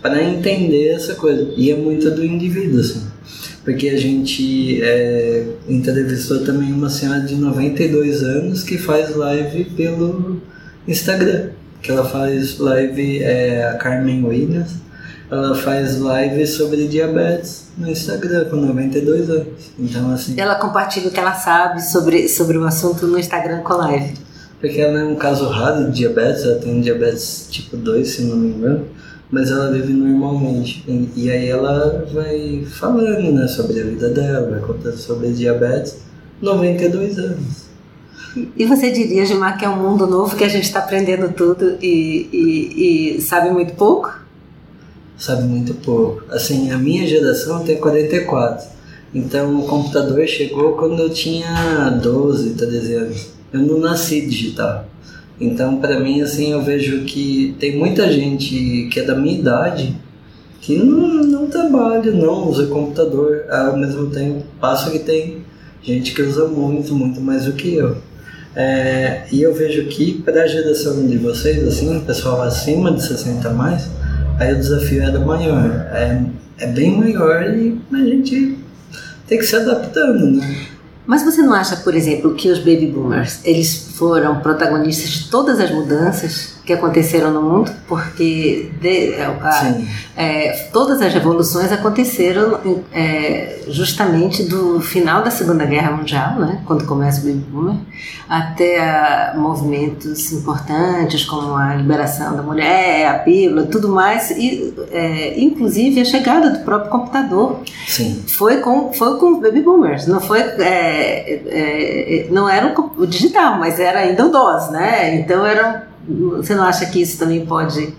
para 0.00 0.22
entender 0.22 0.90
essa 0.90 1.16
coisa. 1.16 1.52
E 1.56 1.72
é 1.72 1.76
muito 1.76 2.08
do 2.12 2.24
indivíduo, 2.24 2.78
assim 2.78 3.02
porque 3.66 3.88
a 3.88 3.98
gente 3.98 4.80
é, 4.80 5.44
entrevistou 5.68 6.44
também 6.44 6.72
uma 6.72 6.88
senhora 6.88 7.22
de 7.22 7.34
92 7.34 8.22
anos 8.22 8.62
que 8.62 8.78
faz 8.78 9.16
live 9.16 9.64
pelo 9.76 10.40
Instagram, 10.86 11.48
que 11.82 11.90
ela 11.90 12.04
faz 12.04 12.60
live, 12.60 13.24
é, 13.24 13.66
a 13.66 13.74
Carmen 13.74 14.24
Williams, 14.24 14.70
ela 15.28 15.52
faz 15.56 15.98
live 15.98 16.46
sobre 16.46 16.86
diabetes 16.86 17.66
no 17.76 17.90
Instagram 17.90 18.44
com 18.44 18.54
92 18.54 19.30
anos. 19.30 19.72
Então, 19.76 20.12
assim. 20.12 20.40
Ela 20.40 20.54
compartilha 20.54 21.08
o 21.08 21.10
que 21.10 21.18
ela 21.18 21.34
sabe 21.34 21.82
sobre, 21.82 22.28
sobre 22.28 22.56
o 22.56 22.64
assunto 22.64 23.08
no 23.08 23.18
Instagram 23.18 23.62
com 23.62 23.74
live. 23.74 24.14
Porque 24.60 24.80
ela 24.80 25.00
é 25.00 25.04
um 25.04 25.16
caso 25.16 25.48
raro 25.48 25.86
de 25.86 25.90
diabetes, 25.90 26.44
ela 26.44 26.60
tem 26.60 26.80
diabetes 26.80 27.48
tipo 27.50 27.76
2, 27.76 28.08
se 28.08 28.22
não 28.22 28.36
me 28.36 28.46
engano 28.46 28.86
mas 29.30 29.50
ela 29.50 29.70
vive 29.72 29.92
normalmente. 29.92 30.84
E, 31.16 31.30
aí 31.30 31.48
ela 31.48 32.06
vai 32.12 32.64
falando 32.70 33.32
né, 33.32 33.48
sobre 33.48 33.80
a 33.80 33.84
vida 33.84 34.10
dela, 34.10 34.50
vai 34.50 34.60
contando 34.60 34.96
sobre 34.96 35.32
diabetes, 35.32 35.98
92 36.40 37.18
anos. 37.18 37.66
E 38.56 38.66
você 38.66 38.90
diria, 38.90 39.24
Gilmar, 39.24 39.58
que 39.58 39.64
é 39.64 39.68
um 39.68 39.82
mundo 39.82 40.06
novo 40.06 40.36
que 40.36 40.44
a 40.44 40.48
gente 40.48 40.64
está 40.64 40.80
aprendendo 40.80 41.32
tudo 41.32 41.78
e, 41.80 42.28
e, 42.32 43.16
e, 43.16 43.20
sabe 43.20 43.50
muito 43.50 43.74
pouco? 43.74 44.14
Sabe 45.16 45.44
muito 45.44 45.72
pouco. 45.74 46.22
Assim, 46.30 46.70
a 46.70 46.76
minha 46.76 47.06
geração 47.06 47.64
tem 47.64 47.78
44. 47.78 48.76
Então 49.14 49.58
o 49.58 49.66
computador 49.66 50.26
chegou 50.26 50.72
quando 50.74 51.00
eu 51.00 51.10
tinha 51.10 51.88
12, 52.02 52.50
13 52.50 52.94
anos. 52.94 53.26
Eu 53.50 53.60
não 53.60 53.78
nasci 53.78 54.20
digital. 54.26 54.84
Então, 55.40 55.76
para 55.76 56.00
mim, 56.00 56.22
assim, 56.22 56.52
eu 56.52 56.62
vejo 56.62 57.04
que 57.04 57.54
tem 57.58 57.76
muita 57.76 58.10
gente 58.10 58.88
que 58.90 59.00
é 59.00 59.02
da 59.02 59.14
minha 59.14 59.38
idade 59.38 59.94
que 60.60 60.76
não, 60.78 61.22
não 61.24 61.46
trabalha, 61.46 62.10
não 62.10 62.48
usa 62.48 62.66
computador, 62.66 63.44
ao 63.50 63.76
mesmo 63.76 64.10
tempo 64.10 64.42
passo 64.60 64.90
que 64.90 64.98
tem 64.98 65.44
gente 65.82 66.12
que 66.12 66.22
usa 66.22 66.46
muito, 66.48 66.94
muito 66.94 67.20
mais 67.20 67.44
do 67.44 67.52
que 67.52 67.74
eu. 67.74 67.96
É, 68.54 69.24
e 69.30 69.42
eu 69.42 69.54
vejo 69.54 69.86
que 69.86 70.14
para 70.22 70.42
a 70.42 70.46
geração 70.46 71.06
de 71.06 71.18
vocês, 71.18 71.62
assim, 71.62 72.00
pessoal 72.00 72.42
acima 72.42 72.90
de 72.90 73.06
60 73.06 73.48
a 73.48 73.52
mais, 73.52 73.88
aí 74.40 74.54
o 74.54 74.56
desafio 74.56 75.02
era 75.02 75.20
maior, 75.20 75.70
é, 75.92 76.22
é 76.58 76.66
bem 76.66 76.98
maior 76.98 77.42
e 77.54 77.78
a 77.92 77.98
gente 77.98 78.58
tem 79.28 79.38
que 79.38 79.44
se 79.44 79.56
adaptando, 79.56 80.32
né? 80.32 80.66
Mas 81.06 81.22
você 81.22 81.42
não 81.42 81.52
acha, 81.52 81.76
por 81.76 81.94
exemplo, 81.94 82.34
que 82.34 82.50
os 82.50 82.58
baby 82.58 82.86
boomers, 82.86 83.40
eles 83.44 83.92
foram 83.96 84.40
protagonistas 84.40 85.08
de 85.10 85.30
todas 85.30 85.58
as 85.58 85.70
mudanças 85.70 86.56
que 86.66 86.72
aconteceram 86.72 87.30
no 87.30 87.40
mundo? 87.40 87.70
Porque 87.86 88.70
de, 88.80 89.14
a, 89.22 89.74
é, 90.16 90.68
todas 90.72 91.00
as 91.00 91.14
revoluções 91.14 91.70
aconteceram 91.72 92.60
é, 92.92 93.60
justamente 93.68 94.42
do 94.42 94.80
final 94.80 95.22
da 95.22 95.30
Segunda 95.30 95.64
Guerra 95.64 95.92
Mundial, 95.92 96.38
né, 96.40 96.60
quando 96.66 96.84
começa 96.84 97.20
o 97.20 97.24
baby 97.24 97.44
boomer, 97.48 97.76
até 98.28 99.32
movimentos 99.36 100.32
importantes 100.32 101.24
como 101.24 101.54
a 101.54 101.74
liberação 101.74 102.36
da 102.36 102.42
mulher, 102.42 103.08
a 103.08 103.18
pílula, 103.20 103.64
tudo 103.64 103.88
mais, 103.88 104.30
e 104.32 104.74
é, 104.90 105.40
inclusive 105.40 106.00
a 106.00 106.04
chegada 106.04 106.50
do 106.50 106.64
próprio 106.64 106.90
computador. 106.90 107.60
Sim. 107.86 108.24
Foi 108.26 108.58
com 108.58 108.92
foi 108.92 109.18
com 109.18 109.34
os 109.34 109.40
baby 109.40 109.60
boomers, 109.60 110.06
não 110.06 110.20
foi 110.20 110.40
é, 110.40 111.40
é, 111.46 112.26
é, 112.26 112.28
não 112.30 112.48
era 112.48 112.74
o 112.96 113.06
digital, 113.06 113.58
mas 113.58 113.78
era 113.86 114.00
ainda 114.00 114.26
o 114.26 114.30
DOS, 114.30 114.70
né? 114.70 115.14
Então 115.16 115.44
era, 115.44 115.88
você 116.06 116.54
não 116.54 116.64
acha 116.64 116.86
que 116.86 117.00
isso 117.00 117.18
também 117.18 117.46
pode 117.46 117.94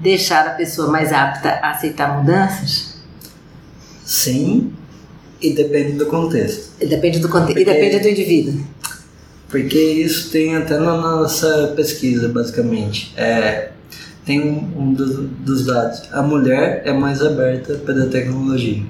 deixar 0.00 0.46
a 0.46 0.50
pessoa 0.50 0.90
mais 0.90 1.12
apta 1.12 1.58
a 1.62 1.70
aceitar 1.70 2.18
mudanças? 2.18 2.96
Sim, 4.04 4.72
e 5.40 5.52
depende 5.52 5.92
do 5.92 6.06
contexto. 6.06 6.72
E 6.80 6.86
depende 6.86 7.18
do 7.18 7.28
contexto, 7.28 7.54
porque, 7.54 7.70
e 7.70 7.74
depende 7.74 8.00
do 8.00 8.08
indivíduo. 8.08 8.60
Porque 9.48 9.78
isso 9.78 10.30
tem 10.30 10.56
até 10.56 10.78
na 10.78 10.96
nossa 10.96 11.72
pesquisa, 11.76 12.28
basicamente. 12.28 13.12
É, 13.16 13.70
tem 14.24 14.40
um, 14.40 14.72
um 14.76 14.92
dos, 14.92 15.28
dos 15.40 15.66
dados. 15.66 16.02
A 16.12 16.22
mulher 16.22 16.82
é 16.84 16.92
mais 16.92 17.22
aberta 17.22 17.74
para 17.74 18.02
a 18.02 18.06
tecnologia. 18.06 18.82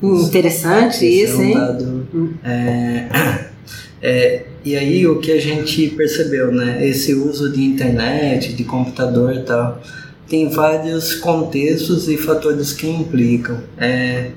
Interessante 0.00 1.04
Esse 1.04 1.24
isso, 1.24 1.34
é 1.34 1.36
um 1.36 1.42
hein? 1.42 1.54
Dado, 1.54 2.08
é, 2.44 3.08
é, 4.00 4.46
e 4.68 4.76
aí 4.76 5.06
o 5.06 5.18
que 5.18 5.32
a 5.32 5.40
gente 5.40 5.88
percebeu, 5.88 6.52
né? 6.52 6.86
Esse 6.86 7.14
uso 7.14 7.50
de 7.50 7.64
internet, 7.64 8.52
de 8.52 8.64
computador 8.64 9.34
e 9.34 9.42
tal, 9.42 9.80
tem 10.28 10.48
vários 10.50 11.14
contextos 11.14 12.08
e 12.08 12.18
fatores 12.18 12.72
que 12.72 12.86
implicam. 12.86 13.58
É, 13.78 14.32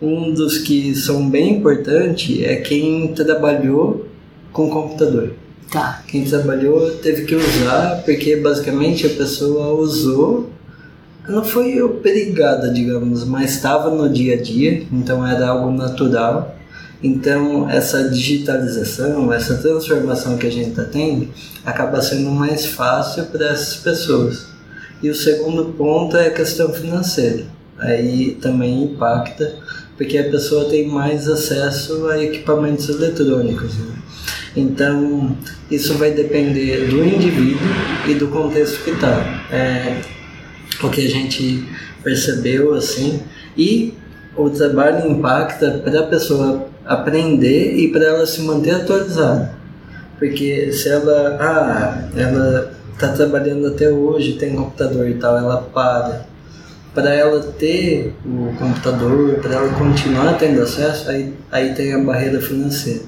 um 0.00 0.32
dos 0.32 0.58
que 0.58 0.94
são 0.94 1.30
bem 1.30 1.56
importantes 1.56 2.42
é 2.42 2.56
quem 2.56 3.08
trabalhou 3.14 4.06
com 4.52 4.68
computador. 4.68 5.32
Tá. 5.70 6.02
Quem 6.06 6.24
trabalhou 6.24 6.90
teve 6.96 7.24
que 7.24 7.34
usar, 7.34 8.02
porque 8.04 8.36
basicamente 8.36 9.06
a 9.06 9.10
pessoa 9.10 9.72
usou 9.72 10.50
não 11.26 11.44
foi 11.44 11.80
obrigada, 11.80 12.68
digamos, 12.70 13.24
mas 13.24 13.54
estava 13.54 13.90
no 13.90 14.12
dia 14.12 14.34
a 14.34 14.42
dia, 14.42 14.84
então 14.92 15.26
era 15.26 15.48
algo 15.48 15.70
natural. 15.70 16.56
Então, 17.02 17.68
essa 17.68 18.08
digitalização, 18.08 19.32
essa 19.32 19.56
transformação 19.56 20.38
que 20.38 20.46
a 20.46 20.52
gente 20.52 20.70
está 20.70 20.84
tendo, 20.84 21.28
acaba 21.64 22.00
sendo 22.00 22.30
mais 22.30 22.66
fácil 22.66 23.24
para 23.24 23.48
essas 23.48 23.76
pessoas. 23.76 24.46
E 25.02 25.10
o 25.10 25.14
segundo 25.14 25.64
ponto 25.72 26.16
é 26.16 26.28
a 26.28 26.30
questão 26.30 26.72
financeira. 26.72 27.44
Aí 27.76 28.38
também 28.40 28.84
impacta, 28.84 29.56
porque 29.96 30.16
a 30.16 30.30
pessoa 30.30 30.66
tem 30.66 30.86
mais 30.86 31.28
acesso 31.28 32.06
a 32.06 32.22
equipamentos 32.22 32.88
eletrônicos. 32.88 33.76
Né? 33.78 33.96
Então, 34.56 35.36
isso 35.68 35.94
vai 35.94 36.12
depender 36.12 36.88
do 36.88 37.04
indivíduo 37.04 37.66
e 38.06 38.14
do 38.14 38.28
contexto 38.28 38.84
que 38.84 38.90
está. 38.90 39.44
É, 39.50 40.00
o 40.80 40.88
que 40.88 41.04
a 41.04 41.10
gente 41.10 41.66
percebeu 42.02 42.74
assim 42.74 43.22
e 43.56 43.94
o 44.36 44.50
trabalho 44.50 45.10
impacta 45.10 45.80
para 45.84 46.00
a 46.00 46.02
pessoa 46.04 46.71
aprender 46.84 47.76
e 47.76 47.88
para 47.88 48.04
ela 48.04 48.26
se 48.26 48.42
manter 48.42 48.74
atualizada. 48.74 49.52
Porque 50.18 50.72
se 50.72 50.88
ela 50.88 51.36
ah 51.40 52.08
ela 52.16 52.72
está 52.92 53.08
trabalhando 53.08 53.66
até 53.66 53.90
hoje 53.90 54.34
tem 54.34 54.54
computador 54.54 55.08
e 55.08 55.14
tal 55.14 55.36
ela 55.36 55.62
para. 55.72 56.26
Para 56.94 57.14
ela 57.14 57.40
ter 57.58 58.14
o 58.24 58.54
computador 58.58 59.36
para 59.36 59.54
ela 59.54 59.72
continuar 59.74 60.36
tendo 60.38 60.62
acesso 60.62 61.10
aí 61.10 61.32
aí 61.50 61.74
tem 61.74 61.94
a 61.94 61.98
barreira 61.98 62.40
financeira. 62.40 63.02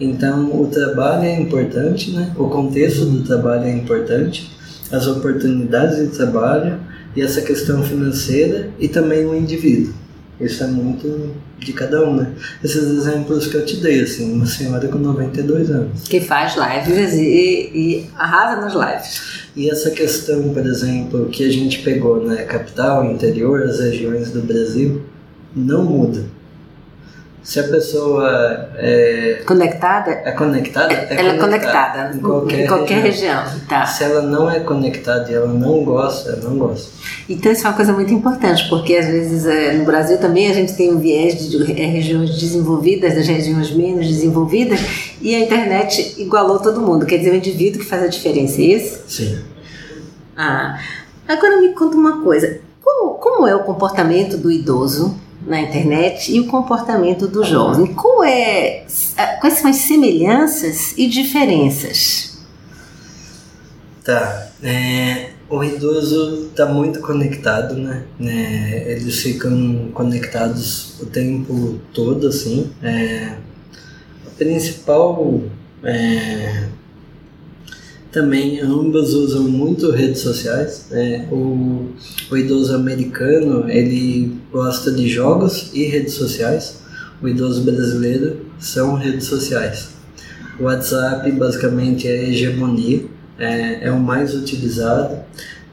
Então 0.00 0.60
o 0.60 0.66
trabalho 0.68 1.24
é 1.24 1.34
importante 1.38 2.12
né? 2.12 2.32
O 2.36 2.48
contexto 2.48 3.04
do 3.04 3.24
trabalho 3.24 3.64
é 3.64 3.72
importante 3.72 4.50
as 4.90 5.06
oportunidades 5.06 5.98
de 5.98 6.16
trabalho 6.16 6.78
e 7.16 7.22
essa 7.22 7.40
questão 7.40 7.82
financeira 7.82 8.70
e 8.78 8.88
também 8.88 9.24
o 9.26 9.34
indivíduo. 9.34 10.03
Isso 10.40 10.64
é 10.64 10.66
muito 10.66 11.32
de 11.58 11.72
cada 11.72 12.04
um, 12.08 12.16
né? 12.16 12.32
Esses 12.62 12.82
exemplos 12.82 13.46
que 13.46 13.54
eu 13.54 13.64
te 13.64 13.76
dei, 13.76 14.00
assim, 14.00 14.32
uma 14.32 14.46
senhora 14.46 14.88
com 14.88 14.98
92 14.98 15.70
anos. 15.70 16.02
Que 16.02 16.20
faz 16.20 16.54
lives 16.56 17.14
e, 17.14 17.70
e 17.74 18.10
arrasa 18.16 18.60
nas 18.60 18.74
lives. 18.74 19.44
E 19.56 19.70
essa 19.70 19.90
questão, 19.90 20.52
por 20.52 20.66
exemplo, 20.66 21.26
que 21.26 21.44
a 21.44 21.50
gente 21.50 21.82
pegou 21.82 22.24
na 22.24 22.34
né, 22.34 22.42
capital, 22.42 23.04
interior, 23.04 23.62
as 23.62 23.78
regiões 23.78 24.30
do 24.30 24.42
Brasil, 24.42 25.02
não 25.54 25.84
muda. 25.84 26.24
Se 27.44 27.60
a 27.60 27.64
pessoa 27.64 28.70
é 28.76 29.42
conectada, 29.46 30.10
é 30.10 30.32
conectada, 30.32 30.94
é 30.94 31.14
ela 31.14 31.36
conectada, 31.36 31.36
é 31.36 31.38
conectada 31.38 32.16
em 32.16 32.20
qualquer, 32.20 32.60
em 32.60 32.66
qualquer 32.66 33.02
região. 33.02 33.44
região. 33.44 33.60
Tá. 33.68 33.84
Se 33.84 34.02
ela 34.02 34.22
não 34.22 34.50
é 34.50 34.60
conectada 34.60 35.30
e 35.30 35.34
ela 35.34 35.46
não 35.46 35.84
gosta, 35.84 36.30
ela 36.30 36.48
não 36.48 36.56
gosta. 36.56 36.90
Então 37.28 37.52
isso 37.52 37.66
é 37.66 37.68
uma 37.68 37.76
coisa 37.76 37.92
muito 37.92 38.14
importante, 38.14 38.66
porque 38.70 38.96
às 38.96 39.06
vezes 39.06 39.44
é, 39.44 39.74
no 39.74 39.84
Brasil 39.84 40.16
também 40.16 40.50
a 40.50 40.54
gente 40.54 40.74
tem 40.74 40.90
um 40.90 40.98
viés 40.98 41.50
de 41.50 41.70
é, 41.70 41.84
regiões 41.84 42.30
desenvolvidas, 42.40 43.14
das 43.14 43.26
regiões 43.26 43.70
menos 43.72 44.06
desenvolvidas, 44.06 44.80
e 45.20 45.34
a 45.34 45.40
internet 45.40 46.14
igualou 46.16 46.58
todo 46.58 46.80
mundo. 46.80 47.04
Quer 47.04 47.18
dizer, 47.18 47.32
o 47.32 47.36
indivíduo 47.36 47.80
que 47.80 47.86
faz 47.86 48.02
a 48.02 48.08
diferença, 48.08 48.58
é 48.62 48.64
isso? 48.64 49.02
Sim. 49.06 49.38
Ah, 50.34 50.80
agora 51.28 51.60
me 51.60 51.74
conta 51.74 51.94
uma 51.94 52.22
coisa. 52.22 52.58
Como, 52.82 53.14
como 53.18 53.46
é 53.46 53.54
o 53.54 53.64
comportamento 53.64 54.38
do 54.38 54.50
idoso 54.50 55.22
na 55.46 55.60
internet 55.60 56.32
e 56.32 56.40
o 56.40 56.46
comportamento 56.46 57.26
do 57.26 57.44
jovem. 57.44 57.94
Qual 57.94 58.24
é, 58.24 58.84
quais 59.40 59.54
são 59.54 59.70
as 59.70 59.76
semelhanças 59.76 60.96
e 60.96 61.06
diferenças? 61.06 62.38
Tá. 64.02 64.48
É, 64.62 65.30
o 65.48 65.62
idoso 65.62 66.48
está 66.50 66.66
muito 66.66 67.00
conectado, 67.00 67.74
né? 67.74 68.04
É, 68.20 68.92
eles 68.92 69.20
ficam 69.20 69.90
conectados 69.92 71.00
o 71.00 71.06
tempo 71.06 71.78
todo, 71.92 72.28
assim. 72.28 72.70
É, 72.82 73.36
a 74.26 74.30
principal 74.36 75.42
é, 75.82 76.68
também 78.14 78.60
ambos 78.60 79.12
usam 79.12 79.42
muito 79.42 79.90
redes 79.90 80.20
sociais. 80.20 80.86
Né? 80.88 81.28
O, 81.32 81.88
o 82.30 82.36
idoso 82.36 82.72
americano 82.72 83.68
ele 83.68 84.36
gosta 84.52 84.92
de 84.92 85.08
jogos 85.08 85.70
e 85.74 85.82
redes 85.84 86.14
sociais. 86.14 86.78
O 87.20 87.28
idoso 87.28 87.62
brasileiro 87.62 88.46
são 88.58 88.94
redes 88.94 89.26
sociais. 89.26 89.88
O 90.60 90.64
WhatsApp 90.64 91.28
basicamente 91.32 92.06
é 92.06 92.30
hegemonia, 92.30 93.04
é, 93.36 93.88
é 93.88 93.90
o 93.90 93.98
mais 93.98 94.32
utilizado. 94.32 95.18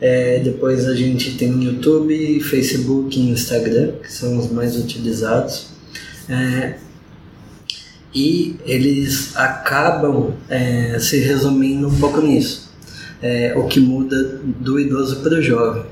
É, 0.01 0.39
depois 0.39 0.87
a 0.87 0.95
gente 0.95 1.37
tem 1.37 1.63
YouTube, 1.63 2.39
Facebook 2.39 3.19
e 3.19 3.29
Instagram, 3.29 3.91
que 4.01 4.11
são 4.11 4.39
os 4.39 4.51
mais 4.51 4.75
utilizados. 4.75 5.67
É, 6.27 6.73
e 8.13 8.55
eles 8.65 9.35
acabam 9.35 10.33
é, 10.49 10.97
se 10.99 11.19
resumindo 11.19 11.87
um 11.87 11.99
pouco 11.99 12.21
nisso, 12.21 12.69
é, 13.21 13.53
o 13.55 13.67
que 13.67 13.79
muda 13.79 14.39
do 14.43 14.79
idoso 14.79 15.17
para 15.17 15.35
o 15.35 15.41
jovem. 15.41 15.83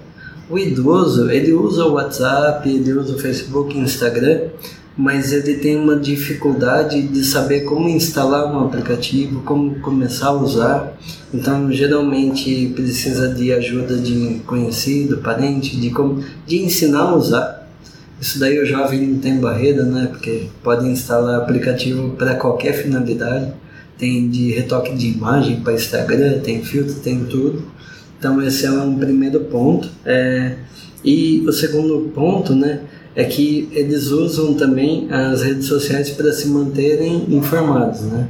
O 0.50 0.58
idoso 0.58 1.30
ele 1.30 1.54
usa 1.54 1.86
o 1.86 1.94
WhatsApp, 1.94 2.68
ele 2.68 2.92
usa 2.94 3.16
o 3.16 3.20
Facebook, 3.20 3.78
Instagram, 3.78 4.50
mas 4.98 5.32
ele 5.32 5.56
tem 5.56 5.78
uma 5.78 5.96
dificuldade 5.96 7.02
de 7.04 7.24
saber 7.24 7.62
como 7.62 7.88
instalar 7.88 8.54
um 8.54 8.66
aplicativo, 8.66 9.42
como 9.44 9.80
começar 9.80 10.28
a 10.28 10.34
usar. 10.34 10.98
Então, 11.34 11.72
geralmente 11.72 12.74
precisa 12.76 13.34
de 13.34 13.54
ajuda 13.54 13.96
de 13.96 14.42
conhecido, 14.46 15.20
parente, 15.20 15.80
de 15.80 15.90
como 15.92 16.22
de 16.46 16.64
ensinar 16.64 17.04
a 17.04 17.16
usar. 17.16 17.59
Isso 18.20 18.38
daí 18.40 18.60
o 18.60 18.66
jovem 18.66 19.08
não 19.08 19.20
tem 19.20 19.40
barreira, 19.40 19.84
né? 19.84 20.08
Porque 20.12 20.48
pode 20.62 20.88
instalar 20.88 21.40
aplicativo 21.40 22.12
para 22.12 22.36
qualquer 22.36 22.74
finalidade. 22.74 23.54
Tem 23.98 24.30
de 24.30 24.52
retoque 24.52 24.94
de 24.96 25.08
imagem 25.08 25.62
para 25.62 25.74
Instagram, 25.74 26.40
tem 26.40 26.64
filtro, 26.64 26.96
tem 26.96 27.26
tudo. 27.26 27.64
Então 28.18 28.42
esse 28.42 28.66
é 28.66 28.72
um 28.72 28.98
primeiro 28.98 29.42
ponto. 29.42 29.90
É, 30.06 30.56
e 31.04 31.44
o 31.48 31.52
segundo 31.52 32.12
ponto, 32.14 32.54
né? 32.54 32.82
É 33.16 33.24
que 33.24 33.68
eles 33.72 34.08
usam 34.08 34.54
também 34.54 35.08
as 35.12 35.42
redes 35.42 35.66
sociais 35.66 36.10
para 36.10 36.32
se 36.32 36.48
manterem 36.48 37.26
informados, 37.30 38.02
né? 38.02 38.28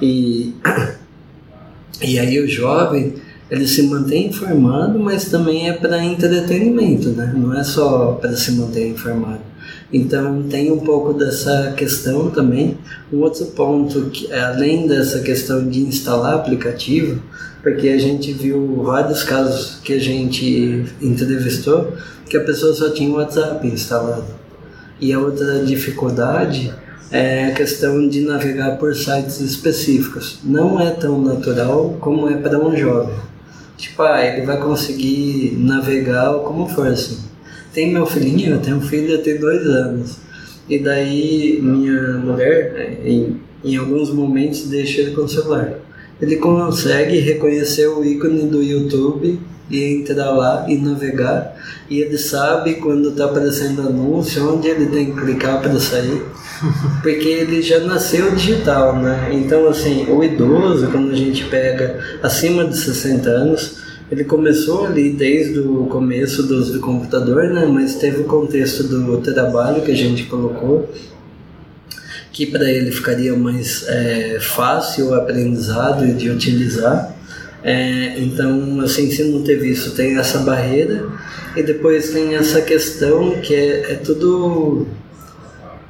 E, 0.00 0.54
e 2.02 2.18
aí 2.18 2.38
o 2.40 2.48
jovem 2.48 3.14
ele 3.50 3.66
se 3.66 3.82
mantém 3.82 4.28
informado, 4.28 4.98
mas 4.98 5.24
também 5.24 5.68
é 5.68 5.72
para 5.72 6.04
entretenimento, 6.04 7.08
né? 7.10 7.34
Não 7.36 7.52
é 7.52 7.64
só 7.64 8.12
para 8.12 8.36
se 8.36 8.52
manter 8.52 8.88
informado. 8.88 9.40
Então 9.92 10.44
tem 10.48 10.70
um 10.70 10.78
pouco 10.78 11.12
dessa 11.12 11.74
questão 11.76 12.30
também. 12.30 12.78
Um 13.12 13.18
outro 13.18 13.46
ponto 13.46 14.02
que 14.10 14.32
além 14.32 14.86
dessa 14.86 15.20
questão 15.20 15.68
de 15.68 15.80
instalar 15.80 16.34
aplicativo, 16.34 17.20
porque 17.60 17.88
a 17.88 17.98
gente 17.98 18.32
viu 18.32 18.82
vários 18.84 19.24
casos 19.24 19.80
que 19.82 19.92
a 19.94 19.98
gente 19.98 20.86
entrevistou 21.02 21.92
que 22.28 22.36
a 22.36 22.44
pessoa 22.44 22.72
só 22.72 22.90
tinha 22.90 23.10
o 23.10 23.14
WhatsApp 23.14 23.66
instalado. 23.66 24.24
E 25.00 25.12
a 25.12 25.18
outra 25.18 25.64
dificuldade 25.64 26.72
é 27.10 27.46
a 27.46 27.52
questão 27.52 28.08
de 28.08 28.20
navegar 28.20 28.78
por 28.78 28.94
sites 28.94 29.40
específicos. 29.40 30.38
Não 30.44 30.80
é 30.80 30.90
tão 30.90 31.20
natural 31.20 31.96
como 32.00 32.28
é 32.28 32.36
para 32.36 32.58
um 32.58 32.76
jovem. 32.76 33.29
Tipo, 33.80 34.02
ah, 34.02 34.22
ele 34.22 34.44
vai 34.44 34.60
conseguir 34.60 35.56
navegar 35.58 36.34
como 36.40 36.68
for 36.68 36.86
assim. 36.86 37.18
Tem 37.72 37.90
meu 37.90 38.04
filhinho, 38.04 38.56
eu 38.56 38.60
tenho 38.60 38.76
um 38.76 38.82
filho, 38.82 39.22
tem 39.22 39.38
dois 39.38 39.66
anos. 39.66 40.18
E 40.68 40.78
daí 40.78 41.58
minha 41.62 42.18
mulher, 42.18 43.00
em, 43.02 43.40
em 43.64 43.76
alguns 43.78 44.10
momentos, 44.10 44.68
deixa 44.68 45.00
ele 45.00 45.12
com 45.12 45.22
o 45.22 45.28
celular. 45.28 45.78
Ele 46.20 46.36
consegue 46.36 47.20
reconhecer 47.20 47.86
o 47.86 48.04
ícone 48.04 48.46
do 48.50 48.62
YouTube 48.62 49.40
e 49.70 49.84
entrar 49.84 50.30
lá 50.32 50.66
e 50.68 50.76
navegar. 50.76 51.54
E 51.88 52.00
ele 52.00 52.18
sabe 52.18 52.74
quando 52.74 53.10
está 53.10 53.26
aparecendo 53.26 53.82
anúncio, 53.82 54.52
onde 54.52 54.68
ele 54.68 54.86
tem 54.86 55.06
que 55.06 55.20
clicar 55.20 55.60
para 55.60 55.78
sair, 55.78 56.22
porque 57.02 57.28
ele 57.28 57.62
já 57.62 57.78
nasceu 57.80 58.32
digital, 58.32 58.96
né? 58.96 59.30
Então, 59.32 59.68
assim, 59.68 60.06
o 60.08 60.22
idoso, 60.22 60.88
quando 60.88 61.12
a 61.12 61.16
gente 61.16 61.44
pega 61.44 61.98
acima 62.22 62.64
de 62.64 62.76
60 62.76 63.30
anos, 63.30 63.80
ele 64.10 64.24
começou 64.24 64.86
ali 64.86 65.10
desde 65.10 65.60
o 65.60 65.86
começo 65.86 66.42
do 66.42 66.56
uso 66.56 66.72
do 66.72 66.80
computador, 66.80 67.44
né? 67.50 67.64
Mas 67.66 67.94
teve 67.94 68.22
o 68.22 68.24
contexto 68.24 68.82
do 68.82 69.18
trabalho 69.18 69.82
que 69.82 69.92
a 69.92 69.96
gente 69.96 70.24
colocou, 70.24 70.90
que 72.32 72.44
para 72.46 72.68
ele 72.68 72.90
ficaria 72.90 73.36
mais 73.36 73.84
é, 73.86 74.38
fácil 74.40 75.10
o 75.10 75.14
aprendizado 75.14 76.12
de 76.14 76.28
utilizar. 76.28 77.19
É, 77.62 78.18
então, 78.18 78.80
assim, 78.80 79.10
se 79.10 79.24
não 79.24 79.42
teve 79.42 79.68
isso, 79.68 79.94
tem 79.94 80.18
essa 80.18 80.38
barreira 80.38 81.06
e 81.54 81.62
depois 81.62 82.10
tem 82.10 82.34
essa 82.34 82.62
questão 82.62 83.32
que 83.42 83.54
é, 83.54 83.92
é 83.92 83.94
tudo 83.96 84.86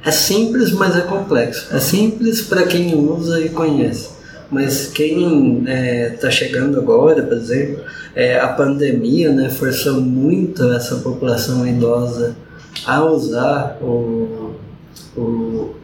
é 0.03 0.11
simples, 0.11 0.71
mas 0.71 0.97
é 0.97 1.01
complexo. 1.01 1.67
É 1.73 1.79
simples 1.79 2.41
para 2.41 2.63
quem 2.63 2.95
usa 2.95 3.39
e 3.39 3.49
conhece, 3.49 4.09
mas 4.49 4.87
quem 4.87 5.59
está 5.59 5.71
é, 5.71 6.09
tá 6.09 6.31
chegando 6.31 6.79
agora, 6.79 7.21
por 7.23 7.37
exemplo, 7.37 7.83
é, 8.15 8.39
a 8.39 8.47
pandemia 8.49 9.31
né, 9.31 9.49
forçou 9.49 10.01
muito 10.01 10.71
essa 10.73 10.95
população 10.97 11.65
idosa 11.67 12.35
a 12.85 13.03
usar 13.03 13.77
o, 13.81 14.55
o 15.15 15.75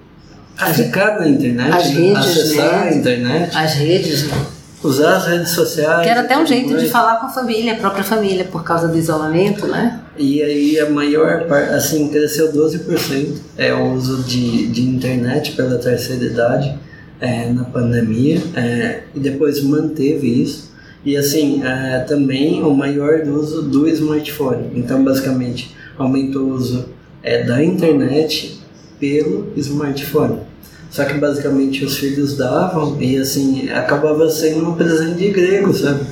a 0.58 0.73
ficar 0.73 1.19
na 1.19 1.30
internet, 1.30 1.69
né? 1.69 2.00
redes, 2.00 2.17
acessar 2.17 2.86
né? 2.86 2.89
a 2.89 2.95
internet, 2.95 3.56
As 3.56 3.73
redes, 3.76 4.23
né? 4.23 4.45
Usar 4.84 5.18
as 5.18 5.28
redes 5.28 5.52
sociais. 5.52 6.04
Que 6.04 6.10
era 6.10 6.22
até 6.22 6.38
um 6.38 6.46
jeito 6.46 6.78
de 6.78 6.88
falar 6.90 7.18
com 7.18 7.28
a 7.28 7.30
família, 7.30 7.74
a 7.74 7.78
própria 7.78 8.04
família, 8.04 8.46
por 8.46 8.63
causa 8.63 8.88
do 8.88 8.98
isolamento, 8.98 9.68
né? 9.68 10.02
E 10.18 10.42
aí 10.42 10.80
a 10.80 10.90
maior 10.90 11.46
parte, 11.48 11.74
assim, 11.74 12.10
cresceu 12.10 12.52
12% 12.52 13.36
é 13.58 13.74
o 13.74 13.94
uso 13.94 14.24
de, 14.24 14.68
de 14.68 14.82
internet 14.82 15.52
pela 15.54 15.78
terceira 15.78 16.26
idade 16.26 16.78
é, 17.20 17.52
na 17.52 17.63
pandemia 17.66 18.42
é, 18.56 19.04
e 19.13 19.20
depois 19.20 19.62
manteve 19.63 20.28
isso. 20.42 20.72
E 21.06 21.16
assim, 21.16 21.63
é, 21.63 22.00
também 22.00 22.63
o 22.63 22.74
maior 22.74 23.22
uso 23.28 23.62
do 23.62 23.88
smartphone. 23.88 24.72
Então, 24.76 25.04
basicamente, 25.04 25.76
aumentou 25.98 26.44
o 26.44 26.54
uso 26.54 26.90
é, 27.24 27.44
da 27.44 27.63
internet 27.63 28.60
pelo 29.00 29.54
smartphone. 29.56 30.40
Só 30.89 31.06
que 31.06 31.15
basicamente 31.15 31.84
os 31.84 31.97
filhos 31.97 32.38
davam 32.38 33.02
e 33.02 33.17
assim, 33.17 33.69
acabava 33.69 34.30
sendo 34.30 34.69
um 34.69 34.76
presente 34.76 35.17
de 35.17 35.32
grego, 35.32 35.73
sabe? 35.73 36.06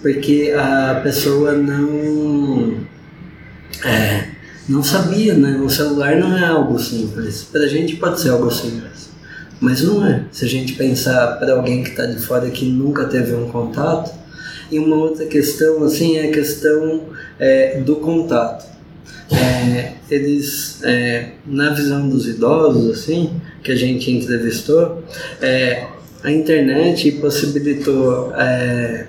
Porque 0.00 0.52
a 0.56 1.00
pessoa 1.02 1.52
não 1.52 2.76
é, 3.84 4.28
não 4.68 4.82
sabia, 4.82 5.34
né? 5.34 5.60
O 5.64 5.70
celular 5.70 6.16
não 6.16 6.36
é 6.36 6.44
algo 6.44 6.78
simples. 6.78 7.44
Pra 7.50 7.66
gente 7.66 7.96
pode 7.96 8.20
ser 8.20 8.30
algo 8.30 8.50
simples, 8.50 9.10
mas 9.60 9.82
não 9.82 10.06
é. 10.06 10.24
Se 10.30 10.44
a 10.44 10.48
gente 10.48 10.74
pensar 10.74 11.38
para 11.38 11.54
alguém 11.54 11.82
que 11.82 11.90
está 11.90 12.06
de 12.06 12.20
fora 12.20 12.50
que 12.50 12.66
nunca 12.66 13.04
teve 13.06 13.34
um 13.34 13.48
contato, 13.48 14.12
e 14.70 14.78
uma 14.78 14.96
outra 14.96 15.26
questão 15.26 15.84
assim 15.84 16.16
é 16.16 16.28
a 16.28 16.32
questão 16.32 17.02
é, 17.38 17.80
do 17.80 17.96
contato. 17.96 18.72
É, 19.30 19.92
eles, 20.10 20.82
é, 20.82 21.32
na 21.46 21.70
visão 21.70 22.08
dos 22.08 22.26
idosos, 22.26 22.90
assim, 22.90 23.30
que 23.62 23.72
a 23.72 23.76
gente 23.76 24.10
entrevistou, 24.10 25.02
é, 25.40 25.86
a 26.22 26.30
internet 26.30 27.12
possibilitou 27.12 28.32
é, 28.34 29.06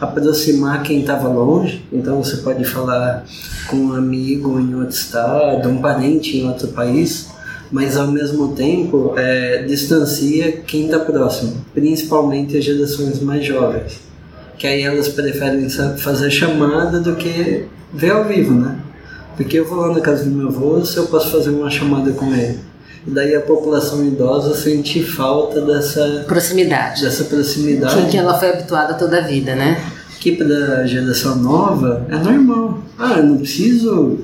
aproximar 0.00 0.82
quem 0.82 1.00
estava 1.00 1.28
longe. 1.28 1.84
Então 1.92 2.22
você 2.22 2.38
pode 2.38 2.64
falar 2.64 3.24
com 3.68 3.76
um 3.76 3.92
amigo 3.92 4.58
em 4.60 4.74
outro 4.74 4.96
estado, 4.96 5.68
um 5.68 5.78
parente 5.78 6.36
em 6.36 6.48
outro 6.48 6.68
país, 6.68 7.28
mas 7.70 7.96
ao 7.96 8.08
mesmo 8.08 8.54
tempo 8.54 9.14
é, 9.16 9.64
distancia 9.64 10.52
quem 10.52 10.86
está 10.86 11.00
próximo, 11.00 11.64
principalmente 11.74 12.56
as 12.56 12.64
gerações 12.64 13.20
mais 13.20 13.44
jovens, 13.44 14.00
que 14.56 14.66
aí 14.66 14.82
elas 14.82 15.08
preferem 15.08 15.68
fazer 15.98 16.30
chamada 16.30 17.00
do 17.00 17.16
que 17.16 17.64
ver 17.92 18.10
ao 18.10 18.24
vivo, 18.24 18.54
né? 18.54 18.78
Porque 19.36 19.58
eu 19.58 19.66
vou 19.66 19.78
lá 19.78 19.92
na 19.92 20.00
casa 20.00 20.24
do 20.24 20.30
meu 20.30 20.48
avô, 20.48 20.82
se 20.84 20.96
eu 20.96 21.06
posso 21.08 21.30
fazer 21.30 21.50
uma 21.50 21.68
chamada 21.68 22.10
com 22.12 22.32
ele. 22.34 22.58
Daí 23.06 23.34
a 23.36 23.40
população 23.40 24.04
idosa 24.04 24.54
sente 24.54 25.02
falta 25.02 25.60
dessa, 25.60 26.24
Proximidade. 26.26 27.02
dessa 27.02 27.24
proximidade 27.24 27.94
Que, 28.04 28.10
que 28.10 28.16
ela 28.16 28.36
foi 28.38 28.50
habituada 28.50 28.94
toda 28.94 29.18
a 29.18 29.20
vida, 29.20 29.54
né? 29.54 29.80
que 30.18 30.32
para 30.32 30.80
a 30.80 30.86
geração 30.86 31.36
nova 31.36 32.04
é 32.08 32.16
normal. 32.16 32.80
Ah, 32.98 33.18
eu 33.18 33.22
não 33.26 33.38
preciso 33.38 34.18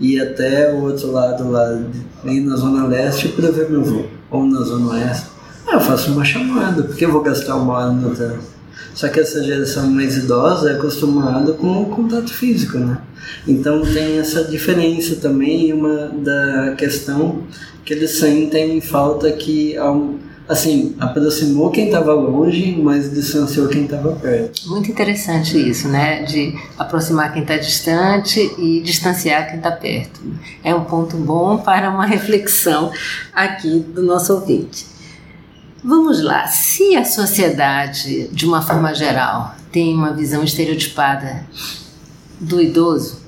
ir 0.00 0.18
até 0.20 0.72
o 0.72 0.82
outro 0.84 1.10
lado 1.12 1.50
lá, 1.50 1.78
ir 2.24 2.40
na 2.40 2.56
Zona 2.56 2.86
Leste 2.86 3.28
para 3.28 3.50
ver 3.50 3.68
meu 3.68 3.82
avô, 3.82 4.04
ou 4.30 4.46
na 4.46 4.60
Zona 4.62 4.92
Oeste. 4.94 5.26
Ah, 5.68 5.74
eu 5.74 5.80
faço 5.80 6.12
uma 6.12 6.24
chamada, 6.24 6.84
porque 6.84 7.04
eu 7.04 7.12
vou 7.12 7.20
gastar 7.22 7.56
uma 7.56 7.74
hora 7.74 7.92
no 7.92 8.14
trânsito. 8.14 8.55
Só 8.96 9.08
que 9.08 9.20
essa 9.20 9.44
geração 9.44 9.90
mais 9.90 10.16
idosa 10.16 10.70
é 10.70 10.74
acostumada 10.74 11.52
com 11.52 11.82
o 11.82 11.86
contato 11.90 12.32
físico, 12.32 12.78
né? 12.78 12.98
Então 13.46 13.82
tem 13.82 14.18
essa 14.18 14.42
diferença 14.44 15.16
também, 15.16 15.70
uma 15.70 16.08
da 16.08 16.74
questão 16.78 17.42
que 17.84 17.92
eles 17.92 18.12
sentem 18.12 18.80
falta 18.80 19.30
que, 19.32 19.76
assim, 20.48 20.96
aproximou 20.98 21.70
quem 21.70 21.86
estava 21.86 22.14
longe, 22.14 22.74
mas 22.82 23.12
distanciou 23.12 23.68
quem 23.68 23.84
estava 23.84 24.12
perto. 24.12 24.66
Muito 24.66 24.90
interessante 24.90 25.58
isso, 25.58 25.88
né? 25.88 26.22
De 26.22 26.54
aproximar 26.78 27.34
quem 27.34 27.42
está 27.42 27.58
distante 27.58 28.40
e 28.58 28.80
distanciar 28.80 29.46
quem 29.48 29.58
está 29.58 29.72
perto. 29.72 30.20
É 30.64 30.74
um 30.74 30.84
ponto 30.84 31.18
bom 31.18 31.58
para 31.58 31.90
uma 31.90 32.06
reflexão 32.08 32.90
aqui 33.34 33.78
do 33.78 34.00
nosso 34.02 34.32
ouvinte. 34.32 34.95
Vamos 35.84 36.22
lá. 36.22 36.46
Se 36.46 36.96
a 36.96 37.04
sociedade, 37.04 38.28
de 38.28 38.46
uma 38.46 38.62
forma 38.62 38.94
geral, 38.94 39.54
tem 39.70 39.94
uma 39.94 40.12
visão 40.12 40.42
estereotipada 40.42 41.46
do 42.40 42.60
idoso, 42.60 43.26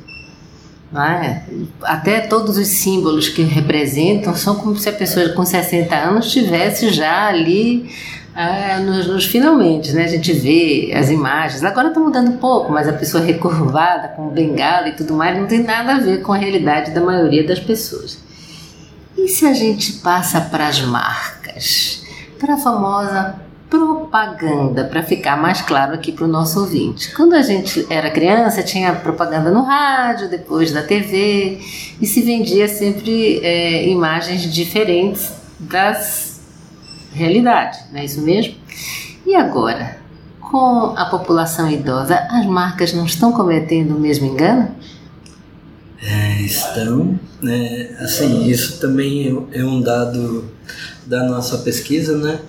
é? 0.94 1.42
até 1.82 2.20
todos 2.20 2.56
os 2.56 2.66
símbolos 2.66 3.28
que 3.28 3.42
representam 3.42 4.34
são 4.34 4.54
como 4.54 4.74
se 4.76 4.88
a 4.88 4.92
pessoa 4.92 5.28
com 5.30 5.44
60 5.44 5.94
anos 5.94 6.26
estivesse 6.26 6.88
já 6.90 7.28
ali 7.28 7.90
ah, 8.34 8.78
nos, 8.78 9.06
nos 9.06 9.24
finalmente, 9.26 9.92
né? 9.92 10.04
A 10.04 10.08
gente 10.08 10.32
vê 10.32 10.92
as 10.94 11.10
imagens. 11.10 11.64
Agora 11.64 11.88
está 11.88 11.98
mudando 11.98 12.30
um 12.30 12.36
pouco, 12.36 12.72
mas 12.72 12.88
a 12.88 12.92
pessoa 12.92 13.22
recurvada, 13.22 14.08
com 14.08 14.28
bengala 14.28 14.88
e 14.88 14.92
tudo 14.92 15.12
mais, 15.12 15.36
não 15.36 15.46
tem 15.46 15.62
nada 15.62 15.96
a 15.96 15.98
ver 15.98 16.22
com 16.22 16.32
a 16.32 16.36
realidade 16.36 16.92
da 16.92 17.00
maioria 17.00 17.44
das 17.44 17.58
pessoas. 17.58 18.18
E 19.16 19.26
se 19.26 19.44
a 19.44 19.52
gente 19.52 19.94
passa 19.94 20.40
para 20.40 20.68
as 20.68 20.80
marcas? 20.80 21.97
Para 22.38 22.54
a 22.54 22.58
famosa 22.58 23.48
propaganda, 23.68 24.84
para 24.84 25.02
ficar 25.02 25.36
mais 25.36 25.60
claro 25.60 25.94
aqui 25.94 26.10
para 26.10 26.24
o 26.24 26.28
nosso 26.28 26.60
ouvinte. 26.60 27.12
Quando 27.14 27.34
a 27.34 27.42
gente 27.42 27.86
era 27.90 28.10
criança, 28.10 28.62
tinha 28.62 28.92
propaganda 28.94 29.50
no 29.50 29.62
rádio, 29.62 30.28
depois 30.28 30.72
da 30.72 30.82
TV, 30.82 31.58
e 32.00 32.06
se 32.06 32.22
vendia 32.22 32.66
sempre 32.66 33.40
é, 33.42 33.88
imagens 33.88 34.42
diferentes 34.42 35.32
das 35.58 36.40
realidades, 37.12 37.80
não 37.92 38.00
é 38.00 38.04
isso 38.04 38.22
mesmo? 38.22 38.54
E 39.26 39.34
agora, 39.34 39.98
com 40.40 40.94
a 40.96 41.04
população 41.06 41.70
idosa, 41.70 42.26
as 42.30 42.46
marcas 42.46 42.92
não 42.94 43.04
estão 43.04 43.32
cometendo 43.32 43.96
o 43.96 44.00
mesmo 44.00 44.26
engano? 44.26 44.70
É, 46.00 46.40
estão, 46.40 47.18
né? 47.42 47.96
Assim, 47.98 48.46
isso 48.46 48.80
também 48.80 49.46
é, 49.52 49.60
é 49.60 49.64
um 49.64 49.80
dado 49.80 50.44
da 51.08 51.24
nossa 51.24 51.58
pesquisa, 51.58 52.16
né? 52.16 52.40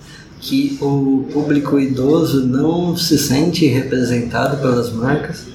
que 0.41 0.77
o 0.81 1.27
público 1.33 1.79
idoso 1.79 2.45
não 2.45 2.95
se 2.95 3.17
sente 3.17 3.65
representado 3.67 4.57
pelas 4.57 4.91
marcas 4.91 5.45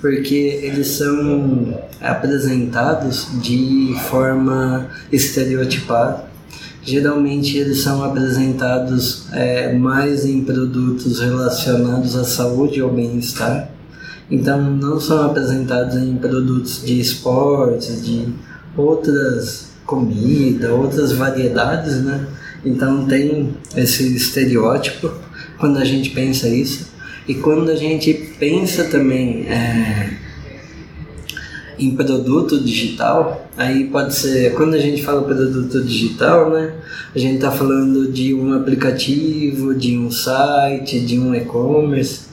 porque 0.00 0.60
eles 0.62 0.88
são 0.88 1.80
apresentados 1.98 3.26
de 3.40 3.94
forma 4.10 4.90
estereotipada. 5.10 6.26
Geralmente 6.82 7.56
eles 7.56 7.80
são 7.80 8.04
apresentados 8.04 9.24
é, 9.32 9.72
mais 9.72 10.26
em 10.26 10.44
produtos 10.44 11.20
relacionados 11.20 12.16
à 12.16 12.24
saúde 12.24 12.82
ou 12.82 12.92
bem-estar. 12.92 13.70
Então 14.30 14.60
não 14.60 15.00
são 15.00 15.24
apresentados 15.24 15.96
em 15.96 16.16
produtos 16.16 16.84
de 16.84 17.00
esportes, 17.00 18.04
de 18.04 18.28
outras 18.76 19.68
comida, 19.86 20.74
outras 20.74 21.12
variedades, 21.12 22.02
né? 22.02 22.26
Então 22.64 23.06
tem 23.06 23.54
esse 23.76 24.14
estereótipo 24.16 25.12
quando 25.58 25.78
a 25.78 25.84
gente 25.84 26.10
pensa 26.10 26.48
isso. 26.48 26.92
E 27.26 27.34
quando 27.34 27.70
a 27.70 27.76
gente 27.76 28.12
pensa 28.38 28.84
também 28.84 29.46
é, 29.48 30.10
em 31.78 31.94
produto 31.94 32.60
digital, 32.60 33.48
aí 33.56 33.84
pode 33.84 34.14
ser, 34.14 34.54
quando 34.54 34.74
a 34.74 34.78
gente 34.78 35.02
fala 35.02 35.22
produto 35.22 35.82
digital, 35.82 36.50
né, 36.50 36.74
a 37.14 37.18
gente 37.18 37.36
está 37.36 37.50
falando 37.50 38.12
de 38.12 38.34
um 38.34 38.52
aplicativo, 38.52 39.74
de 39.74 39.96
um 39.96 40.10
site, 40.10 41.00
de 41.00 41.18
um 41.18 41.34
e-commerce. 41.34 42.26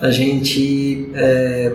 A 0.00 0.10
gente 0.10 1.08
é, 1.14 1.72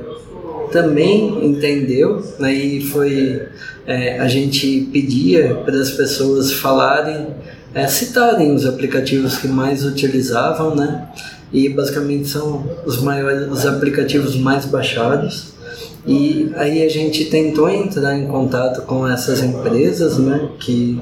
também 0.72 1.46
entendeu, 1.46 2.22
aí 2.40 2.80
né, 2.80 2.86
foi, 2.86 3.42
é, 3.86 4.20
a 4.20 4.28
gente 4.28 4.90
pedia 4.92 5.56
para 5.66 5.80
as 5.80 5.92
pessoas 5.92 6.52
falarem, 6.52 7.28
é, 7.78 7.88
citarem 7.88 8.54
os 8.54 8.66
aplicativos 8.66 9.38
que 9.38 9.48
mais 9.48 9.86
utilizavam, 9.86 10.76
né? 10.76 11.08
e 11.52 11.70
basicamente 11.70 12.28
são 12.28 12.66
os 12.86 13.02
maiores, 13.02 13.50
os 13.50 13.66
aplicativos 13.66 14.36
mais 14.36 14.66
baixados. 14.66 15.54
E 16.06 16.52
aí 16.56 16.84
a 16.84 16.90
gente 16.90 17.26
tentou 17.26 17.70
entrar 17.70 18.18
em 18.18 18.28
contato 18.28 18.82
com 18.84 19.08
essas 19.08 19.44
empresas, 19.44 20.18
né, 20.18 20.50
que 20.60 21.02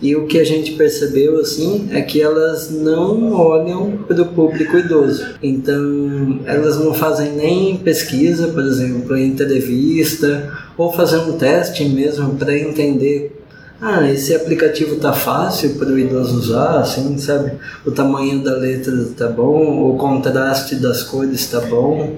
e 0.00 0.16
o 0.16 0.26
que 0.26 0.40
a 0.40 0.44
gente 0.44 0.72
percebeu 0.72 1.38
assim 1.38 1.88
é 1.92 2.02
que 2.02 2.20
elas 2.20 2.72
não 2.72 3.34
olham 3.34 3.98
para 3.98 4.20
o 4.20 4.26
público 4.26 4.76
idoso. 4.76 5.24
Então, 5.40 6.40
elas 6.44 6.76
não 6.76 6.92
fazem 6.92 7.30
nem 7.36 7.76
pesquisa, 7.76 8.48
por 8.48 8.64
exemplo, 8.64 9.16
entrevista, 9.16 10.52
ou 10.76 10.92
fazer 10.92 11.18
um 11.18 11.38
teste 11.38 11.84
mesmo 11.84 12.34
para 12.34 12.58
entender 12.58 13.41
ah, 13.84 14.08
esse 14.08 14.32
aplicativo 14.32 14.94
tá 14.94 15.12
fácil 15.12 15.74
para 15.74 15.88
o 15.88 15.98
idoso 15.98 16.38
usar, 16.38 16.78
assim, 16.78 17.18
sabe? 17.18 17.54
O 17.84 17.90
tamanho 17.90 18.40
da 18.40 18.54
letra 18.54 18.92
tá 19.16 19.26
bom, 19.26 19.90
o 19.90 19.96
contraste 19.96 20.76
das 20.76 21.02
cores 21.02 21.48
tá 21.48 21.60
bom, 21.62 22.14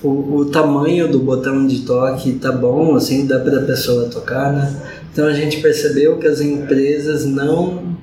o, 0.00 0.36
o 0.36 0.44
tamanho 0.44 1.10
do 1.10 1.18
botão 1.18 1.66
de 1.66 1.80
toque 1.80 2.34
tá 2.34 2.52
bom, 2.52 2.94
assim, 2.94 3.26
dá 3.26 3.40
para 3.40 3.58
a 3.58 3.64
pessoa 3.64 4.04
tocar, 4.04 4.52
né? 4.52 4.80
Então 5.12 5.26
a 5.26 5.32
gente 5.32 5.60
percebeu 5.60 6.18
que 6.18 6.28
as 6.28 6.40
empresas 6.40 7.24
não 7.24 7.98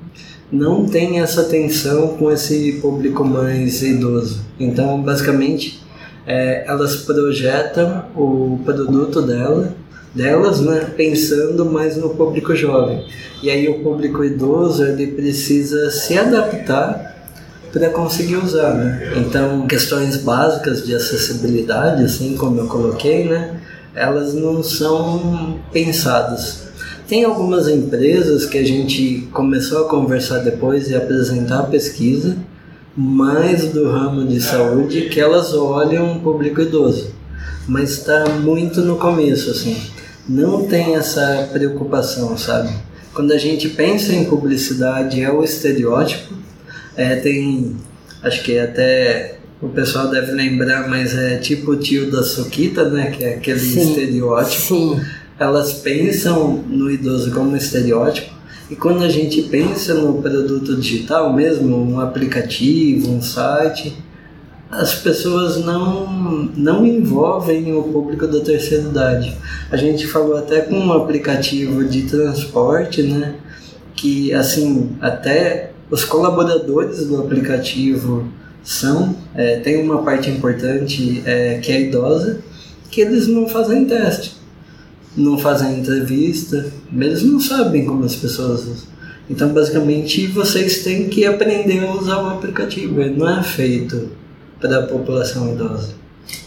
não 0.52 0.84
têm 0.84 1.18
essa 1.18 1.40
atenção 1.40 2.16
com 2.18 2.30
esse 2.30 2.74
público 2.82 3.24
mais 3.24 3.82
idoso. 3.82 4.42
Então, 4.60 5.02
basicamente, 5.02 5.82
é, 6.26 6.64
elas 6.68 6.96
projetam 6.96 8.04
o 8.14 8.60
produto 8.62 9.22
dela 9.22 9.74
delas, 10.16 10.60
né, 10.60 10.92
pensando 10.96 11.66
mais 11.66 11.96
no 11.96 12.10
público 12.10 12.56
jovem. 12.56 13.04
E 13.42 13.50
aí 13.50 13.68
o 13.68 13.80
público 13.80 14.24
idoso 14.24 14.82
ele 14.82 15.08
precisa 15.08 15.90
se 15.90 16.18
adaptar 16.18 17.14
para 17.70 17.90
conseguir 17.90 18.36
usar, 18.36 18.72
né? 18.72 19.12
Então 19.18 19.66
questões 19.66 20.16
básicas 20.16 20.84
de 20.84 20.94
acessibilidade, 20.94 22.02
assim 22.02 22.34
como 22.34 22.58
eu 22.58 22.66
coloquei, 22.66 23.28
né, 23.28 23.60
elas 23.94 24.32
não 24.32 24.62
são 24.62 25.60
pensadas. 25.70 26.64
Tem 27.06 27.22
algumas 27.22 27.68
empresas 27.68 28.46
que 28.46 28.58
a 28.58 28.64
gente 28.64 29.28
começou 29.32 29.84
a 29.84 29.88
conversar 29.88 30.38
depois 30.38 30.88
e 30.88 30.96
apresentar 30.96 31.60
a 31.60 31.64
pesquisa, 31.64 32.36
mais 32.96 33.66
do 33.66 33.90
ramo 33.90 34.26
de 34.26 34.40
saúde, 34.40 35.10
que 35.10 35.20
elas 35.20 35.52
olham 35.52 36.16
o 36.16 36.20
público 36.20 36.62
idoso, 36.62 37.10
mas 37.68 37.90
está 37.90 38.24
muito 38.40 38.80
no 38.80 38.96
começo, 38.96 39.50
assim 39.50 39.76
não 40.28 40.66
tem 40.66 40.96
essa 40.96 41.48
preocupação, 41.52 42.36
sabe? 42.36 42.70
Quando 43.14 43.32
a 43.32 43.38
gente 43.38 43.68
pensa 43.70 44.12
em 44.12 44.24
publicidade, 44.24 45.22
é 45.22 45.30
o 45.30 45.42
estereótipo. 45.42 46.34
É, 46.96 47.16
tem, 47.16 47.76
acho 48.22 48.42
que 48.42 48.58
até 48.58 49.38
o 49.60 49.68
pessoal 49.68 50.08
deve 50.08 50.32
lembrar, 50.32 50.88
mas 50.88 51.16
é 51.16 51.38
tipo 51.38 51.72
o 51.72 51.76
tio 51.76 52.10
da 52.10 52.22
Suquita, 52.22 52.88
né? 52.90 53.10
Que 53.10 53.24
é 53.24 53.34
aquele 53.36 53.58
sim, 53.58 53.80
estereótipo. 53.80 54.62
Sim. 54.62 55.00
Elas 55.38 55.74
pensam 55.74 56.64
no 56.68 56.90
idoso 56.90 57.30
como 57.30 57.56
estereótipo. 57.56 58.34
E 58.70 58.74
quando 58.74 59.04
a 59.04 59.08
gente 59.08 59.42
pensa 59.42 59.94
no 59.94 60.20
produto 60.20 60.76
digital 60.76 61.32
mesmo, 61.32 61.76
um 61.76 62.00
aplicativo, 62.00 63.10
um 63.10 63.22
site, 63.22 63.96
as 64.70 64.94
pessoas 64.96 65.64
não, 65.64 66.50
não 66.56 66.84
envolvem 66.84 67.72
o 67.74 67.82
público 67.84 68.26
da 68.26 68.40
terceira 68.40 68.84
idade. 68.84 69.36
A 69.70 69.76
gente 69.76 70.06
falou 70.06 70.36
até 70.36 70.60
com 70.60 70.74
um 70.74 70.92
aplicativo 70.92 71.84
de 71.84 72.02
transporte, 72.02 73.02
né? 73.02 73.36
Que 73.94 74.34
assim, 74.34 74.96
até 75.00 75.70
os 75.90 76.04
colaboradores 76.04 77.06
do 77.06 77.20
aplicativo 77.20 78.26
são, 78.62 79.14
é, 79.34 79.60
tem 79.60 79.80
uma 79.80 80.02
parte 80.02 80.28
importante 80.28 81.22
é, 81.24 81.58
que 81.58 81.70
é 81.70 81.82
idosa, 81.82 82.40
que 82.90 83.00
eles 83.00 83.28
não 83.28 83.48
fazem 83.48 83.84
teste, 83.84 84.34
não 85.16 85.38
fazem 85.38 85.78
entrevista, 85.78 86.72
eles 86.92 87.22
não 87.22 87.38
sabem 87.38 87.84
como 87.84 88.04
as 88.04 88.16
pessoas 88.16 88.62
usam. 88.62 88.96
Então, 89.30 89.48
basicamente, 89.52 90.26
vocês 90.26 90.82
têm 90.82 91.08
que 91.08 91.24
aprender 91.24 91.84
a 91.84 91.92
usar 91.92 92.22
o 92.22 92.28
aplicativo, 92.28 93.00
ele 93.00 93.16
não 93.16 93.28
é 93.28 93.42
feito 93.42 94.08
para 94.60 94.80
a 94.80 94.86
população 94.86 95.52
idosa. 95.52 95.94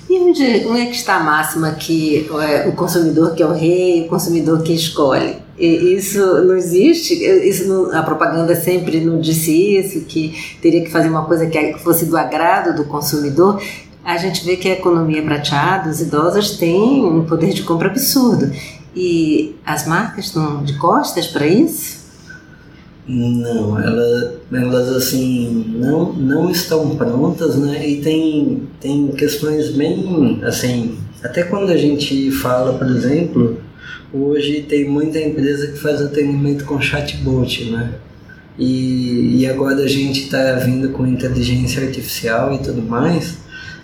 E 0.09 0.19
onde, 0.19 0.65
onde 0.65 0.81
é 0.81 0.85
que 0.87 0.95
está 0.95 1.17
a 1.17 1.23
máxima 1.23 1.71
que 1.71 2.27
é, 2.41 2.67
o 2.67 2.71
consumidor 2.73 3.35
que 3.35 3.43
é 3.43 3.45
o 3.45 3.53
rei, 3.53 4.05
o 4.05 4.09
consumidor 4.09 4.63
que 4.63 4.73
escolhe? 4.73 5.37
E 5.57 5.95
isso 5.95 6.19
não 6.43 6.55
existe? 6.55 7.13
Isso 7.13 7.67
não, 7.67 7.95
a 7.95 8.01
propaganda 8.01 8.55
sempre 8.55 9.01
não 9.01 9.19
disse 9.19 9.51
isso, 9.51 10.01
que 10.01 10.57
teria 10.61 10.83
que 10.83 10.89
fazer 10.89 11.09
uma 11.09 11.25
coisa 11.25 11.45
que 11.45 11.77
fosse 11.79 12.05
do 12.05 12.17
agrado 12.17 12.75
do 12.75 12.85
consumidor. 12.85 13.61
A 14.03 14.17
gente 14.17 14.43
vê 14.43 14.55
que 14.55 14.69
a 14.69 14.73
economia 14.73 15.21
prateada, 15.21 15.89
os 15.89 16.01
idosos 16.01 16.57
têm 16.57 17.05
um 17.05 17.25
poder 17.25 17.53
de 17.53 17.61
compra 17.63 17.89
absurdo. 17.89 18.51
E 18.95 19.55
as 19.65 19.85
marcas 19.85 20.25
estão 20.25 20.63
de 20.63 20.73
costas 20.77 21.27
para 21.27 21.45
isso? 21.45 21.98
Não, 23.11 23.81
ela, 23.81 24.35
elas 24.53 24.89
assim 24.89 25.65
não, 25.67 26.13
não 26.13 26.51
estão 26.51 26.95
prontas, 26.95 27.55
né? 27.55 27.89
E 27.89 28.01
tem, 28.01 28.67
tem 28.79 29.07
questões 29.07 29.69
bem 29.71 30.39
assim, 30.43 30.95
até 31.23 31.41
quando 31.41 31.71
a 31.71 31.77
gente 31.77 32.29
fala, 32.29 32.77
por 32.77 32.85
exemplo, 32.85 33.57
hoje 34.13 34.61
tem 34.69 34.87
muita 34.87 35.19
empresa 35.19 35.71
que 35.71 35.79
faz 35.79 35.99
atendimento 36.03 36.65
com 36.65 36.79
chatbot, 36.79 37.71
né? 37.71 37.95
E, 38.59 39.39
e 39.39 39.47
agora 39.47 39.77
a 39.77 39.87
gente 39.87 40.25
está 40.25 40.53
vindo 40.57 40.89
com 40.89 41.07
inteligência 41.07 41.83
artificial 41.83 42.53
e 42.53 42.59
tudo 42.59 42.83
mais. 42.83 43.39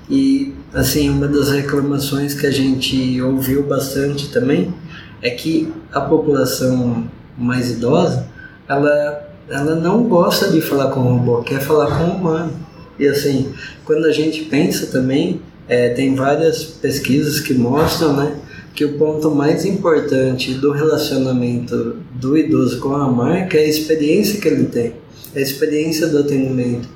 E 0.07 0.53
assim, 0.71 1.09
uma 1.09 1.27
das 1.27 1.49
reclamações 1.49 2.35
que 2.35 2.45
a 2.45 2.51
gente 2.51 3.19
ouviu 3.23 3.63
bastante 3.63 4.29
também 4.29 4.71
é 5.19 5.31
que 5.31 5.73
a 5.91 6.01
população 6.01 7.09
mais 7.35 7.71
idosa 7.71 8.34
ela, 8.67 9.29
ela 9.49 9.75
não 9.75 10.03
gosta 10.03 10.49
de 10.49 10.61
falar 10.61 10.91
com 10.91 10.99
o 11.01 11.17
robô, 11.17 11.41
quer 11.41 11.61
falar 11.61 11.97
com 11.97 12.05
o 12.05 12.15
humano. 12.15 12.53
E 12.97 13.07
assim, 13.07 13.53
quando 13.83 14.05
a 14.05 14.11
gente 14.11 14.45
pensa 14.45 14.87
também, 14.87 15.41
é, 15.67 15.89
tem 15.89 16.15
várias 16.15 16.63
pesquisas 16.63 17.39
que 17.39 17.53
mostram 17.53 18.15
né, 18.15 18.35
que 18.73 18.85
o 18.85 18.97
ponto 18.97 19.31
mais 19.31 19.65
importante 19.65 20.53
do 20.53 20.71
relacionamento 20.71 21.97
do 22.13 22.37
idoso 22.37 22.79
com 22.79 22.95
a 22.95 23.09
marca 23.09 23.57
é 23.57 23.61
a 23.61 23.67
experiência 23.67 24.39
que 24.39 24.47
ele 24.47 24.65
tem, 24.65 24.93
a 25.35 25.39
experiência 25.39 26.07
do 26.07 26.19
atendimento. 26.19 26.87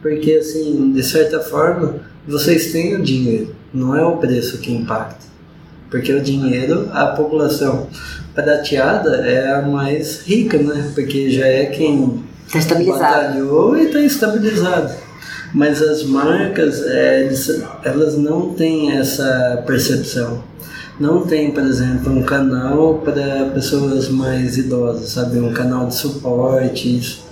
Porque, 0.00 0.32
assim, 0.32 0.92
de 0.92 1.02
certa 1.02 1.40
forma, 1.40 1.96
vocês 2.26 2.72
têm 2.72 2.94
o 2.94 3.02
dinheiro, 3.02 3.54
não 3.72 3.96
é 3.96 4.04
o 4.04 4.18
preço 4.18 4.58
que 4.58 4.72
impacta. 4.72 5.24
Porque 5.94 6.12
o 6.12 6.20
dinheiro, 6.20 6.90
a 6.92 7.06
população 7.06 7.86
prateada 8.34 9.18
é 9.18 9.54
a 9.54 9.62
mais 9.62 10.22
rica, 10.26 10.58
né? 10.58 10.90
Porque 10.92 11.30
já 11.30 11.46
é 11.46 11.66
quem 11.66 12.20
tá 12.52 12.74
batalhou 12.74 13.78
e 13.78 13.84
está 13.84 14.00
estabilizado. 14.00 14.92
Mas 15.54 15.80
as 15.80 16.02
marcas, 16.02 16.82
é, 16.84 17.32
elas 17.84 18.18
não 18.18 18.54
têm 18.54 18.90
essa 18.90 19.62
percepção. 19.64 20.42
Não 20.98 21.24
tem, 21.24 21.52
por 21.52 21.62
exemplo, 21.62 22.12
um 22.12 22.24
canal 22.24 22.94
para 22.94 23.52
pessoas 23.54 24.08
mais 24.08 24.58
idosas, 24.58 25.10
sabe? 25.10 25.38
Um 25.38 25.52
canal 25.52 25.86
de 25.86 25.94
suporte, 25.94 26.98
isso. 26.98 27.24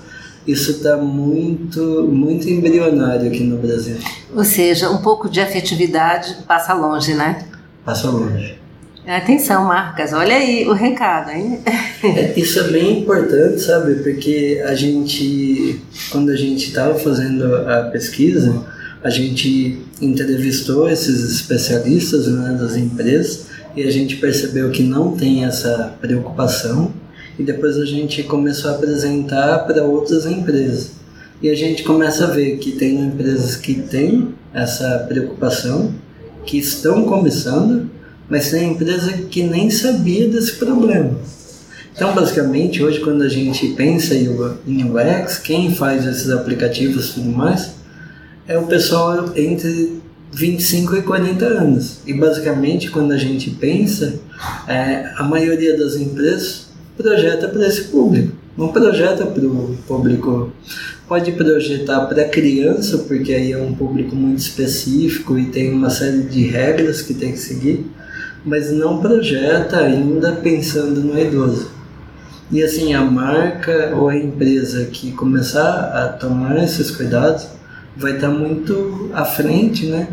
isso 0.46 0.70
está 0.70 0.96
muito, 0.96 2.08
muito 2.08 2.48
embrionário 2.48 3.26
aqui 3.26 3.42
no 3.42 3.56
Brasil. 3.58 3.96
Ou 4.32 4.44
seja, 4.44 4.88
um 4.88 4.98
pouco 4.98 5.28
de 5.28 5.40
afetividade 5.40 6.44
passa 6.46 6.72
longe, 6.74 7.12
né? 7.12 7.48
Passa 7.84 8.08
longe. 8.08 8.58
Atenção, 9.06 9.64
marcas, 9.64 10.12
olha 10.12 10.36
aí 10.36 10.64
o 10.68 10.72
recado, 10.72 11.30
hein? 11.30 11.58
É, 12.04 12.38
isso 12.38 12.60
é 12.60 12.68
bem 12.68 13.00
importante, 13.00 13.60
sabe? 13.60 13.96
Porque 13.96 14.62
a 14.64 14.74
gente, 14.74 15.80
quando 16.10 16.30
a 16.30 16.36
gente 16.36 16.68
estava 16.68 16.96
fazendo 16.96 17.56
a 17.68 17.90
pesquisa, 17.90 18.64
a 19.02 19.10
gente 19.10 19.80
entrevistou 20.00 20.88
esses 20.88 21.32
especialistas 21.32 22.28
né, 22.28 22.56
das 22.58 22.76
empresas 22.76 23.46
e 23.76 23.82
a 23.82 23.90
gente 23.90 24.16
percebeu 24.16 24.70
que 24.70 24.84
não 24.84 25.16
tem 25.16 25.44
essa 25.44 25.96
preocupação 26.00 26.92
e 27.38 27.42
depois 27.42 27.76
a 27.78 27.84
gente 27.84 28.22
começou 28.22 28.70
a 28.70 28.74
apresentar 28.74 29.60
para 29.66 29.82
outras 29.82 30.26
empresas. 30.26 30.92
E 31.42 31.50
a 31.50 31.56
gente 31.56 31.82
começa 31.82 32.24
a 32.24 32.30
ver 32.30 32.58
que 32.58 32.72
tem 32.72 33.00
empresas 33.00 33.56
que 33.56 33.74
têm 33.74 34.32
essa 34.54 35.04
preocupação, 35.08 35.92
que 36.44 36.58
estão 36.58 37.04
começando, 37.04 37.90
mas 38.28 38.50
tem 38.50 38.72
empresa 38.72 39.12
que 39.12 39.42
nem 39.42 39.70
sabia 39.70 40.28
desse 40.28 40.52
problema. 40.54 41.16
Então, 41.94 42.14
basicamente, 42.14 42.82
hoje 42.82 43.00
quando 43.00 43.22
a 43.22 43.28
gente 43.28 43.68
pensa 43.68 44.14
em 44.14 44.28
UX, 44.28 45.38
quem 45.38 45.74
faz 45.74 46.06
esses 46.06 46.30
aplicativos 46.30 47.10
e 47.10 47.14
tudo 47.14 47.30
mais, 47.30 47.74
é 48.48 48.56
o 48.56 48.66
pessoal 48.66 49.32
entre 49.36 50.00
25 50.32 50.96
e 50.96 51.02
40 51.02 51.44
anos. 51.44 51.98
E 52.06 52.14
basicamente, 52.14 52.90
quando 52.90 53.12
a 53.12 53.18
gente 53.18 53.50
pensa, 53.50 54.14
é, 54.66 55.12
a 55.16 55.22
maioria 55.22 55.76
das 55.76 55.96
empresas 55.96 56.72
projeta 56.96 57.48
para 57.48 57.66
esse 57.66 57.84
público. 57.84 58.32
Não 58.56 58.68
projeta 58.68 59.26
para 59.26 59.46
o 59.46 59.76
público. 59.86 60.52
Pode 61.12 61.30
projetar 61.32 62.06
para 62.06 62.24
criança, 62.24 62.96
porque 63.06 63.34
aí 63.34 63.52
é 63.52 63.58
um 63.58 63.74
público 63.74 64.16
muito 64.16 64.38
específico 64.38 65.38
e 65.38 65.44
tem 65.44 65.70
uma 65.70 65.90
série 65.90 66.22
de 66.22 66.46
regras 66.46 67.02
que 67.02 67.12
tem 67.12 67.32
que 67.32 67.38
seguir, 67.38 67.84
mas 68.42 68.72
não 68.72 68.98
projeta 68.98 69.76
ainda 69.76 70.32
pensando 70.32 71.02
no 71.02 71.20
idoso. 71.20 71.70
E 72.50 72.62
assim, 72.62 72.94
a 72.94 73.02
marca 73.02 73.92
ou 73.94 74.08
a 74.08 74.16
empresa 74.16 74.86
que 74.86 75.12
começar 75.12 75.92
a 75.92 76.08
tomar 76.08 76.56
esses 76.64 76.90
cuidados 76.90 77.46
vai 77.94 78.14
estar 78.14 78.30
muito 78.30 79.10
à 79.12 79.26
frente, 79.26 79.84
né? 79.84 80.08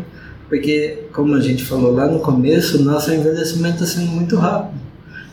Porque, 0.50 1.04
como 1.14 1.34
a 1.34 1.40
gente 1.40 1.64
falou 1.64 1.94
lá 1.94 2.08
no 2.08 2.20
começo, 2.20 2.84
nosso 2.84 3.10
envelhecimento 3.10 3.82
está 3.82 3.86
sendo 3.86 4.10
muito 4.12 4.36
rápido. 4.36 4.78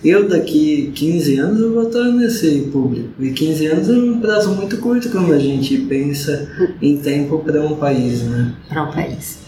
Eu, 0.03 0.27
daqui 0.29 0.91
15 0.93 1.37
anos, 1.39 1.59
eu 1.59 1.73
vou 1.73 1.87
estar 1.87 2.03
nesse 2.03 2.69
público. 2.71 3.09
E 3.19 3.31
15 3.31 3.65
anos 3.67 3.89
é 3.89 3.93
um 3.93 4.19
prazo 4.19 4.51
muito 4.51 4.77
curto 4.77 5.09
quando 5.09 5.33
a 5.33 5.39
gente 5.39 5.77
pensa 5.79 6.49
em 6.81 6.97
tempo 6.97 7.39
para 7.39 7.61
um 7.61 7.75
país, 7.75 8.21
né? 8.21 8.53
Para 8.69 8.83
um 8.83 8.91
país. 8.91 9.39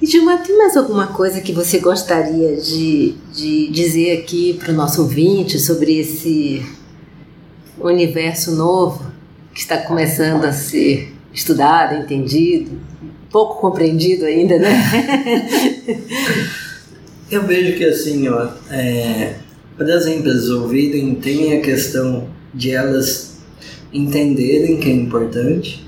E 0.00 0.06
Dilma, 0.06 0.38
tem 0.38 0.56
mais 0.56 0.76
alguma 0.76 1.08
coisa 1.08 1.40
que 1.40 1.52
você 1.52 1.78
gostaria 1.78 2.56
de, 2.56 3.14
de 3.32 3.68
dizer 3.70 4.18
aqui 4.18 4.54
para 4.54 4.72
o 4.72 4.74
nosso 4.74 5.02
ouvinte 5.02 5.58
sobre 5.58 5.98
esse 5.98 6.62
universo 7.80 8.52
novo 8.52 9.12
que 9.52 9.60
está 9.60 9.78
começando 9.78 10.44
a 10.44 10.52
ser 10.52 11.12
estudado, 11.32 11.96
entendido? 11.96 12.70
pouco 13.34 13.60
compreendido 13.60 14.24
ainda, 14.26 14.56
né? 14.60 14.70
Eu 17.28 17.42
vejo 17.42 17.76
que 17.76 17.84
assim, 17.84 18.28
ó, 18.28 18.48
é, 18.70 19.34
para 19.76 19.94
as 19.94 20.06
empresas 20.06 20.50
ouvirem, 20.50 21.14
tem 21.16 21.56
a 21.56 21.60
questão 21.60 22.28
de 22.52 22.70
elas 22.70 23.38
entenderem 23.92 24.78
que 24.78 24.88
é 24.88 24.92
importante, 24.92 25.86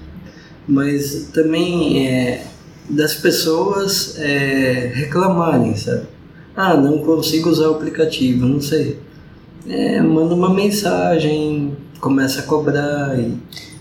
mas 0.66 1.30
também 1.32 2.08
é, 2.08 2.44
das 2.88 3.14
pessoas 3.14 4.18
é, 4.18 4.92
reclamarem, 4.94 5.76
sabe? 5.76 6.06
Ah, 6.54 6.76
não 6.76 6.98
consigo 6.98 7.50
usar 7.50 7.68
o 7.68 7.74
aplicativo, 7.74 8.46
não 8.46 8.60
sei. 8.60 8.98
É, 9.68 10.00
manda 10.00 10.34
uma 10.34 10.52
mensagem, 10.54 11.76
começa 12.00 12.40
a 12.40 12.42
cobrar 12.44 13.18
e 13.18 13.36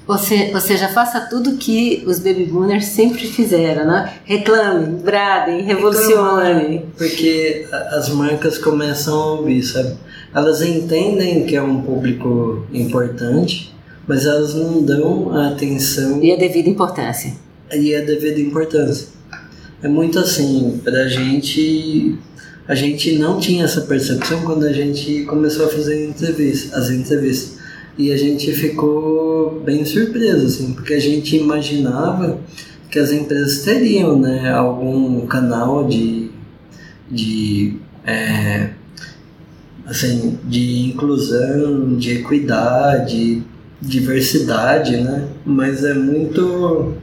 você, 0.07 0.51
ou 0.53 0.61
seja, 0.61 0.87
faça 0.87 1.21
tudo 1.21 1.57
que 1.57 2.03
os 2.05 2.19
baby 2.19 2.45
boomers 2.45 2.85
sempre 2.85 3.25
fizeram, 3.27 3.85
né? 3.85 4.13
Reclamem, 4.23 4.97
bradem, 4.97 5.63
revolucionem. 5.63 6.85
Porque 6.95 7.65
as 7.71 8.09
marcas 8.09 8.57
começam 8.57 9.19
a 9.19 9.33
ouvir, 9.33 9.63
sabe? 9.63 9.95
Elas 10.33 10.61
entendem 10.61 11.45
que 11.45 11.55
é 11.55 11.61
um 11.61 11.81
público 11.81 12.65
importante, 12.71 13.73
mas 14.07 14.25
elas 14.25 14.53
não 14.53 14.83
dão 14.83 15.31
a 15.33 15.47
atenção... 15.47 16.21
E 16.21 16.31
a 16.31 16.37
devida 16.37 16.69
importância. 16.69 17.33
E 17.73 17.95
a 17.95 18.01
devida 18.01 18.39
importância. 18.39 19.07
É 19.81 19.87
muito 19.87 20.19
assim, 20.19 20.79
pra 20.83 21.07
gente... 21.07 22.15
A 22.67 22.73
gente 22.73 23.17
não 23.17 23.39
tinha 23.39 23.63
essa 23.63 23.81
percepção 23.81 24.41
quando 24.41 24.65
a 24.65 24.73
gente 24.73 25.23
começou 25.23 25.67
a 25.67 25.69
fazer 25.69 26.07
entrevistas, 26.07 26.73
as 26.73 26.89
entrevistas 26.89 27.54
e 27.97 28.11
a 28.11 28.17
gente 28.17 28.51
ficou 28.51 29.61
bem 29.61 29.85
surpreso, 29.85 30.45
assim, 30.45 30.73
porque 30.73 30.93
a 30.93 30.99
gente 30.99 31.37
imaginava 31.37 32.39
que 32.91 32.99
as 32.99 33.11
empresas 33.11 33.63
teriam 33.63 34.19
né, 34.19 34.51
algum 34.51 35.25
canal 35.27 35.87
de, 35.87 36.29
de, 37.09 37.77
é, 38.05 38.69
assim, 39.85 40.37
de 40.43 40.89
inclusão, 40.89 41.95
de 41.95 42.11
equidade, 42.19 43.43
diversidade, 43.81 44.97
né? 44.97 45.27
Mas 45.45 45.83
é 45.83 45.93
muito. 45.93 46.95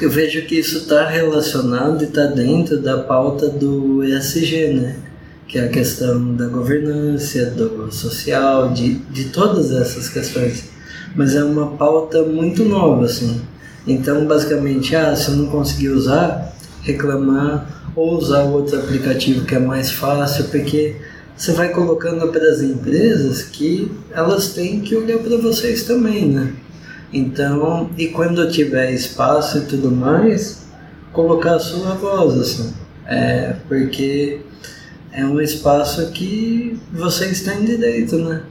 Eu 0.00 0.10
vejo 0.10 0.44
que 0.46 0.58
isso 0.58 0.78
está 0.78 1.08
relacionado 1.08 2.02
e 2.02 2.06
está 2.06 2.26
dentro 2.26 2.80
da 2.80 2.98
pauta 2.98 3.48
do 3.48 4.02
ESG, 4.02 4.68
né? 4.74 4.96
Que 5.46 5.58
é 5.58 5.66
a 5.66 5.68
questão 5.68 6.34
da 6.34 6.46
governança, 6.46 7.46
do 7.46 7.92
social, 7.92 8.72
de, 8.72 8.94
de 8.94 9.24
todas 9.26 9.70
essas 9.70 10.08
questões. 10.08 10.64
Mas 11.14 11.34
é 11.34 11.44
uma 11.44 11.76
pauta 11.76 12.22
muito 12.22 12.64
nova, 12.64 13.04
assim. 13.04 13.40
Então, 13.86 14.26
basicamente, 14.26 14.96
ah, 14.96 15.14
se 15.14 15.30
eu 15.30 15.36
não 15.36 15.46
conseguir 15.46 15.90
usar, 15.90 16.54
reclamar 16.82 17.92
ou 17.94 18.16
usar 18.16 18.44
outro 18.44 18.78
aplicativo 18.78 19.44
que 19.44 19.54
é 19.54 19.58
mais 19.58 19.92
fácil, 19.92 20.44
porque 20.44 20.96
você 21.36 21.52
vai 21.52 21.68
colocando 21.68 22.28
para 22.28 22.50
as 22.50 22.62
empresas 22.62 23.42
que 23.42 23.90
elas 24.12 24.54
têm 24.54 24.80
que 24.80 24.96
olhar 24.96 25.18
para 25.18 25.36
vocês 25.36 25.84
também, 25.84 26.28
né? 26.28 26.52
Então, 27.12 27.90
e 27.96 28.08
quando 28.08 28.50
tiver 28.50 28.92
espaço 28.92 29.58
e 29.58 29.60
tudo 29.62 29.90
mais, 29.90 30.64
colocar 31.12 31.56
a 31.56 31.60
sua 31.60 31.94
voz, 31.94 32.38
assim. 32.38 32.72
É, 33.06 33.54
porque 33.68 34.40
é 35.14 35.24
um 35.24 35.40
espaço 35.40 36.10
que 36.10 36.76
vocês 36.92 37.42
têm 37.42 37.64
direito, 37.64 38.16
né? 38.16 38.42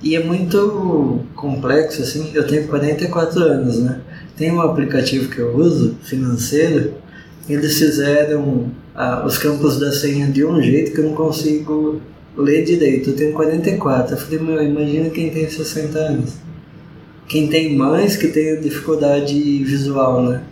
E 0.00 0.14
é 0.14 0.22
muito 0.22 1.20
complexo, 1.34 2.02
assim. 2.02 2.30
Eu 2.32 2.46
tenho 2.46 2.68
44 2.68 3.42
anos, 3.42 3.80
né? 3.80 4.00
Tem 4.36 4.52
um 4.52 4.60
aplicativo 4.60 5.28
que 5.28 5.40
eu 5.40 5.56
uso, 5.56 5.96
financeiro, 6.02 6.94
eles 7.48 7.76
fizeram 7.76 8.70
ah, 8.94 9.24
os 9.26 9.36
campos 9.36 9.80
da 9.80 9.92
senha 9.92 10.28
de 10.28 10.44
um 10.44 10.62
jeito 10.62 10.92
que 10.92 10.98
eu 11.00 11.04
não 11.04 11.14
consigo 11.14 12.00
ler 12.36 12.64
direito. 12.64 13.10
Eu 13.10 13.16
tenho 13.16 13.32
44. 13.32 14.14
Eu 14.14 14.18
falei, 14.18 14.38
meu, 14.38 14.62
imagina 14.62 15.10
quem 15.10 15.28
tem 15.28 15.50
60 15.50 15.98
anos. 15.98 16.34
Quem 17.26 17.48
tem 17.48 17.76
mais 17.76 18.16
que 18.16 18.28
tem 18.28 18.60
dificuldade 18.60 19.34
visual, 19.64 20.22
né? 20.22 20.42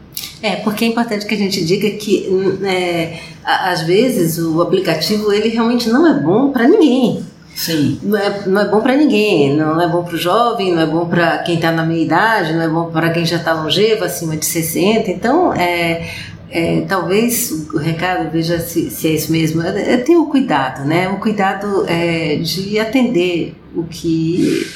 É, 0.43 0.57
porque 0.57 0.85
é 0.85 0.89
importante 0.89 1.27
que 1.27 1.35
a 1.35 1.39
gente 1.39 1.65
diga 1.65 1.91
que 1.91 2.27
hum, 2.31 2.65
é, 2.65 3.21
às 3.57 3.83
vezes 3.83 4.39
o 4.39 4.61
aplicativo 4.61 5.33
ele 5.33 5.49
realmente 5.49 5.89
não 5.89 6.07
é 6.07 6.15
bom 6.15 6.51
para 6.51 6.69
ninguém. 6.69 7.25
Sim. 7.55 7.99
Não 8.03 8.19
é, 8.19 8.47
não 8.47 8.61
é 8.61 8.69
bom 8.69 8.81
para 8.81 8.97
ninguém, 8.97 9.55
não 9.55 9.81
é 9.81 9.87
bom 9.87 10.03
para 10.03 10.15
o 10.15 10.19
jovem, 10.19 10.73
não 10.73 10.81
é 10.81 10.87
bom 10.87 11.07
para 11.07 11.39
quem 11.39 11.57
está 11.57 11.71
na 11.71 11.85
meia 11.85 12.05
idade, 12.05 12.55
não 12.55 12.63
é 12.63 12.69
bom 12.69 12.91
para 12.91 13.11
quem 13.11 13.25
já 13.25 13.37
está 13.37 13.53
longevo, 13.53 14.05
acima 14.05 14.37
de 14.37 14.47
60. 14.47 15.11
Então, 15.11 15.53
é, 15.53 16.09
é, 16.51 16.81
talvez 16.89 17.51
o 17.73 17.77
recado, 17.77 18.31
veja 18.31 18.59
se, 18.59 18.91
se 18.91 19.09
é 19.09 19.11
isso 19.13 19.31
mesmo, 19.31 19.63
é, 19.63 19.95
é 19.95 19.97
ter 19.99 20.17
o 20.17 20.27
cuidado, 20.27 20.87
né? 20.87 21.09
O 21.09 21.19
cuidado 21.19 21.85
é, 21.87 22.37
de 22.37 22.79
atender 22.79 23.55
o 23.75 23.85
que 23.85 24.67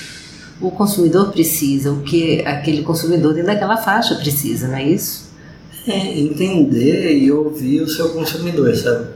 o 0.61 0.71
consumidor 0.71 1.33
precisa, 1.33 1.91
o 1.91 2.03
que 2.03 2.43
aquele 2.43 2.83
consumidor 2.83 3.33
dentro 3.35 3.49
daquela 3.49 3.77
faixa 3.77 4.15
precisa, 4.15 4.69
não 4.69 4.77
é 4.77 4.85
isso? 4.85 5.24
É 5.87 6.19
entender 6.19 7.19
e 7.19 7.31
ouvir 7.31 7.83
o 7.83 7.89
seu 7.89 8.11
consumidor, 8.11 8.75
sabe? 8.75 9.09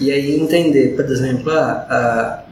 E 0.00 0.10
aí 0.10 0.40
entender, 0.40 0.96
por 0.96 1.04
exemplo, 1.04 1.50
a, 1.50 1.70
a, 1.70 2.44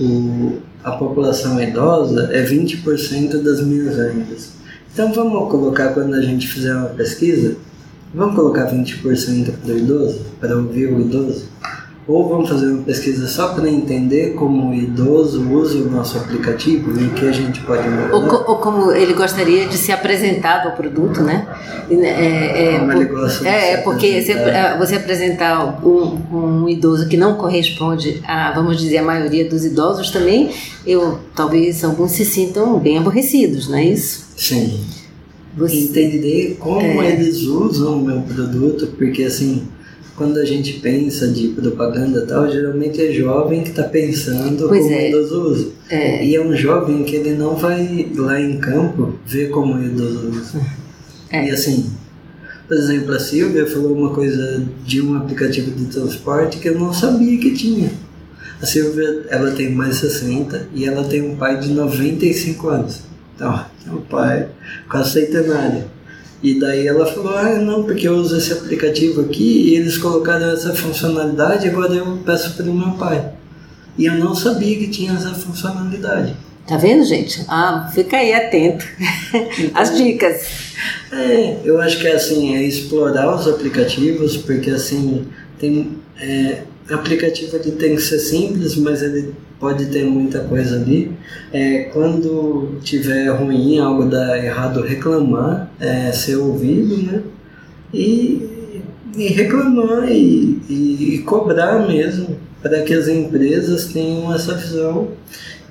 o, 0.00 0.58
a 0.84 0.92
população 0.92 1.60
idosa 1.60 2.30
é 2.32 2.44
20% 2.44 3.42
das 3.42 3.60
minhas 3.62 3.96
vendas. 3.96 4.52
Então 4.92 5.12
vamos 5.12 5.50
colocar, 5.50 5.88
quando 5.94 6.14
a 6.14 6.22
gente 6.22 6.48
fizer 6.48 6.74
uma 6.74 6.88
pesquisa, 6.88 7.56
vamos 8.14 8.34
colocar 8.34 8.70
20% 8.72 9.52
para 9.62 9.74
o 9.74 9.78
idoso, 9.78 10.20
para 10.40 10.56
ouvir 10.56 10.86
o 10.86 11.00
idoso? 11.00 11.48
Ou 12.08 12.28
vamos 12.28 12.48
fazer 12.48 12.66
uma 12.66 12.84
pesquisa 12.84 13.26
só 13.26 13.48
para 13.48 13.68
entender 13.68 14.34
como 14.34 14.70
o 14.70 14.74
idoso 14.74 15.42
usa 15.50 15.78
o 15.78 15.90
nosso 15.90 16.16
aplicativo 16.16 16.98
e 17.00 17.04
o 17.04 17.10
que 17.10 17.26
a 17.26 17.32
gente 17.32 17.60
pode 17.62 17.88
mudar. 17.88 18.14
Ou, 18.14 18.50
ou, 18.50 18.56
como 18.58 18.92
ele 18.92 19.12
gostaria 19.12 19.66
de 19.66 19.76
ser 19.76 19.90
apresentado 19.90 20.68
ao 20.68 20.76
produto, 20.76 21.20
né? 21.22 21.48
É, 21.90 22.74
é, 22.74 22.78
como 22.78 22.92
ele 22.92 23.04
gosta 23.06 23.48
é, 23.48 23.72
é 23.72 23.76
porque 23.78 24.22
você, 24.22 24.32
é, 24.32 24.76
você 24.78 24.96
apresentar 24.96 25.84
um, 25.84 26.62
um, 26.62 26.68
idoso 26.68 27.08
que 27.08 27.16
não 27.16 27.34
corresponde 27.34 28.22
a, 28.24 28.52
vamos 28.52 28.78
dizer, 28.78 28.98
a 28.98 29.02
maioria 29.02 29.48
dos 29.48 29.64
idosos 29.64 30.10
também, 30.10 30.50
eu 30.86 31.18
talvez 31.34 31.82
alguns 31.82 32.12
se 32.12 32.24
sintam 32.24 32.78
bem 32.78 32.98
aborrecidos, 32.98 33.68
não 33.68 33.78
é 33.78 33.84
isso? 33.84 34.26
Sim. 34.36 34.80
Você, 35.56 35.76
Entender 35.76 36.56
como 36.60 36.80
é. 36.80 37.12
eles 37.12 37.42
usam 37.42 37.96
o 37.96 38.04
meu 38.04 38.20
produto, 38.20 38.88
porque 38.98 39.24
assim 39.24 39.66
quando 40.16 40.38
a 40.38 40.44
gente 40.44 40.74
pensa 40.80 41.28
de 41.28 41.48
propaganda 41.48 42.20
e 42.20 42.26
tal, 42.26 42.50
geralmente 42.50 43.00
é 43.00 43.12
jovem 43.12 43.62
que 43.62 43.70
está 43.70 43.84
pensando 43.84 44.66
pois 44.68 44.82
como 44.82 44.94
é. 44.94 45.08
idoso 45.08 45.42
usa. 45.42 45.68
É. 45.90 46.24
E 46.24 46.34
é 46.34 46.40
um 46.40 46.56
jovem 46.56 47.04
que 47.04 47.16
ele 47.16 47.34
não 47.34 47.54
vai 47.54 48.10
lá 48.16 48.40
em 48.40 48.58
campo 48.58 49.14
ver 49.26 49.50
como 49.50 49.74
o 49.74 49.84
idoso 49.84 50.30
usa. 50.30 50.60
É. 51.30 51.46
E 51.46 51.50
assim, 51.50 51.90
por 52.66 52.76
exemplo, 52.76 53.14
a 53.14 53.18
Silvia 53.18 53.66
falou 53.66 53.92
uma 53.92 54.10
coisa 54.10 54.64
de 54.84 55.00
um 55.00 55.16
aplicativo 55.16 55.70
de 55.70 55.86
transporte 55.86 56.58
que 56.58 56.68
eu 56.68 56.78
não 56.78 56.92
sabia 56.92 57.38
que 57.38 57.52
tinha. 57.52 57.90
A 58.60 58.64
Silvia, 58.64 59.26
ela 59.28 59.50
tem 59.50 59.70
mais 59.70 59.96
60 59.96 60.68
e 60.74 60.84
ela 60.86 61.04
tem 61.04 61.22
um 61.22 61.36
pai 61.36 61.60
de 61.60 61.68
95 61.68 62.68
anos. 62.68 63.00
Então, 63.34 63.64
é 63.86 63.90
um 63.90 64.00
pai 64.00 64.48
quase 64.88 65.12
centenário. 65.12 65.84
E 66.42 66.58
daí 66.60 66.86
ela 66.86 67.06
falou, 67.06 67.36
ah, 67.36 67.54
não, 67.54 67.84
porque 67.84 68.06
eu 68.06 68.16
uso 68.16 68.36
esse 68.36 68.52
aplicativo 68.52 69.22
aqui 69.22 69.70
e 69.70 69.74
eles 69.74 69.96
colocaram 69.96 70.50
essa 70.50 70.74
funcionalidade, 70.74 71.68
agora 71.68 71.94
eu 71.94 72.18
peço 72.24 72.54
para 72.54 72.70
o 72.70 72.74
meu 72.74 72.92
pai. 72.92 73.32
E 73.98 74.04
eu 74.04 74.14
não 74.14 74.34
sabia 74.34 74.78
que 74.78 74.88
tinha 74.88 75.12
essa 75.12 75.30
funcionalidade. 75.30 76.36
Tá 76.66 76.76
vendo, 76.76 77.04
gente? 77.04 77.44
Ah, 77.48 77.88
fica 77.94 78.16
aí 78.16 78.34
atento. 78.34 78.84
As 79.72 79.96
dicas. 79.96 80.74
É, 81.12 81.60
eu 81.64 81.80
acho 81.80 82.00
que 82.00 82.08
é 82.08 82.14
assim, 82.14 82.56
é 82.56 82.62
explorar 82.62 83.34
os 83.34 83.46
aplicativos, 83.46 84.36
porque 84.36 84.70
assim, 84.70 85.26
tem. 85.60 85.98
É, 86.20 86.62
aplicativo 86.90 87.56
ele 87.56 87.72
tem 87.72 87.94
que 87.94 88.02
ser 88.02 88.18
simples, 88.18 88.74
mas 88.76 89.02
ele 89.02 89.32
pode 89.60 89.86
ter 89.86 90.04
muita 90.04 90.40
coisa 90.40 90.76
ali. 90.76 91.12
É, 91.52 91.84
quando 91.92 92.80
tiver 92.82 93.28
ruim, 93.28 93.78
algo 93.78 94.06
dar 94.06 94.36
errado, 94.44 94.82
reclamar, 94.82 95.70
é, 95.78 96.10
ser 96.10 96.36
ouvido, 96.36 96.96
né? 96.96 97.22
E, 97.94 98.82
e 99.16 99.28
reclamar 99.28 100.10
e, 100.10 100.60
e, 100.68 101.14
e 101.14 101.18
cobrar 101.18 101.86
mesmo, 101.86 102.38
para 102.60 102.82
que 102.82 102.92
as 102.92 103.06
empresas 103.06 103.86
tenham 103.86 104.34
essa 104.34 104.54
visão 104.54 105.12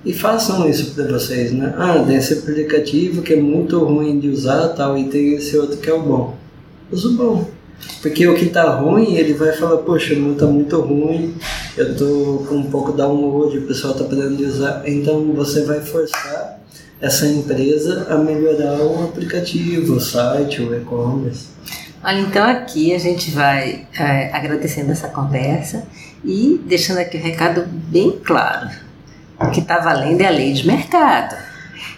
e 0.06 0.14
façam 0.14 0.70
isso 0.70 0.94
para 0.94 1.06
vocês, 1.06 1.52
né? 1.52 1.74
Ah, 1.78 2.04
tem 2.06 2.16
esse 2.16 2.34
aplicativo 2.34 3.22
que 3.22 3.34
é 3.34 3.42
muito 3.42 3.84
ruim 3.84 4.20
de 4.20 4.30
usar 4.30 4.70
tal, 4.70 4.98
e 4.98 5.06
tem 5.06 5.34
esse 5.34 5.58
outro 5.58 5.78
que 5.78 5.90
é 5.90 5.94
o 5.94 6.02
bom. 6.02 6.36
Usa 6.92 7.08
o 7.08 7.14
bom. 7.14 7.50
Porque 8.02 8.28
o 8.28 8.36
que 8.36 8.46
tá 8.48 8.76
ruim, 8.76 9.16
ele 9.16 9.34
vai 9.34 9.52
falar, 9.52 9.78
poxa, 9.78 10.14
o 10.14 10.18
meu 10.18 10.36
tá 10.36 10.46
muito 10.46 10.80
ruim, 10.80 11.34
eu 11.76 11.96
tô 11.96 12.46
com 12.48 12.56
um 12.56 12.70
pouco 12.70 12.92
download, 12.92 13.58
o 13.58 13.68
pessoal 13.68 13.94
tá 13.94 14.04
podendo 14.04 14.42
usar. 14.46 14.84
Então 14.86 15.34
você 15.34 15.64
vai 15.64 15.82
forçar 15.82 16.62
essa 17.02 17.28
empresa 17.28 18.08
a 18.10 18.18
melhorar 18.18 18.80
o 18.82 19.04
aplicativo, 19.04 19.96
o 19.96 20.00
site, 20.00 20.62
o 20.62 20.74
e-commerce. 20.74 21.48
Olha, 22.04 22.20
então 22.20 22.44
aqui 22.48 22.94
a 22.94 23.00
gente 23.00 23.32
vai 23.32 23.88
é, 24.00 24.30
agradecendo 24.32 24.92
essa 24.92 25.08
conversa 25.08 25.84
e 26.24 26.62
deixando 26.66 27.00
aqui 27.00 27.18
o 27.18 27.22
recado 27.22 27.66
bem 27.68 28.20
claro. 28.24 28.85
O 29.40 29.52
que 29.52 29.60
está 29.60 29.80
valendo 29.80 30.22
é 30.22 30.28
a 30.28 30.32
lei 30.32 30.54
de 30.54 30.66
mercado. 30.66 31.36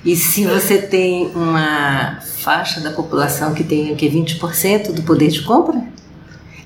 E 0.03 0.15
se 0.15 0.45
você 0.45 0.77
tem 0.77 1.31
uma 1.35 2.19
faixa 2.21 2.79
da 2.79 2.91
população 2.91 3.53
que 3.53 3.63
tem 3.63 3.91
o 3.91 3.95
que 3.95 4.09
20% 4.09 4.91
do 4.91 5.03
poder 5.03 5.27
de 5.27 5.41
compra, 5.41 5.81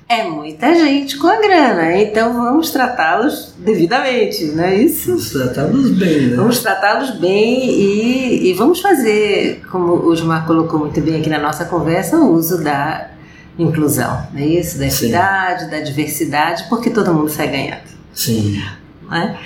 é 0.07 0.23
muita 0.23 0.75
gente 0.75 1.17
com 1.17 1.27
a 1.27 1.37
grana, 1.37 1.95
então 1.95 2.33
vamos 2.33 2.69
tratá-los 2.69 3.55
devidamente, 3.57 4.45
não 4.47 4.65
é 4.65 4.75
isso? 4.75 5.07
Vamos 5.07 5.29
tratá-los 5.31 5.91
bem, 5.91 6.27
né? 6.27 6.35
Vamos 6.35 6.59
tratá-los 6.59 7.11
bem 7.11 7.69
e, 7.69 8.49
e 8.49 8.53
vamos 8.53 8.81
fazer, 8.81 9.63
como 9.71 9.93
o 9.93 10.13
Gilmar 10.13 10.45
colocou 10.45 10.81
muito 10.81 10.99
bem 10.99 11.21
aqui 11.21 11.29
na 11.29 11.39
nossa 11.39 11.63
conversa, 11.63 12.17
o 12.17 12.33
uso 12.33 12.61
da 12.61 13.09
inclusão, 13.57 14.27
não 14.33 14.41
é 14.41 14.45
isso? 14.45 14.77
Da 14.77 14.87
equidade, 14.87 15.71
da 15.71 15.79
diversidade, 15.79 16.65
porque 16.67 16.89
todo 16.89 17.13
mundo 17.13 17.29
sai 17.29 17.47
ganhando. 17.47 17.89
Sim. 18.13 18.61
Não 19.03 19.15
é? 19.15 19.39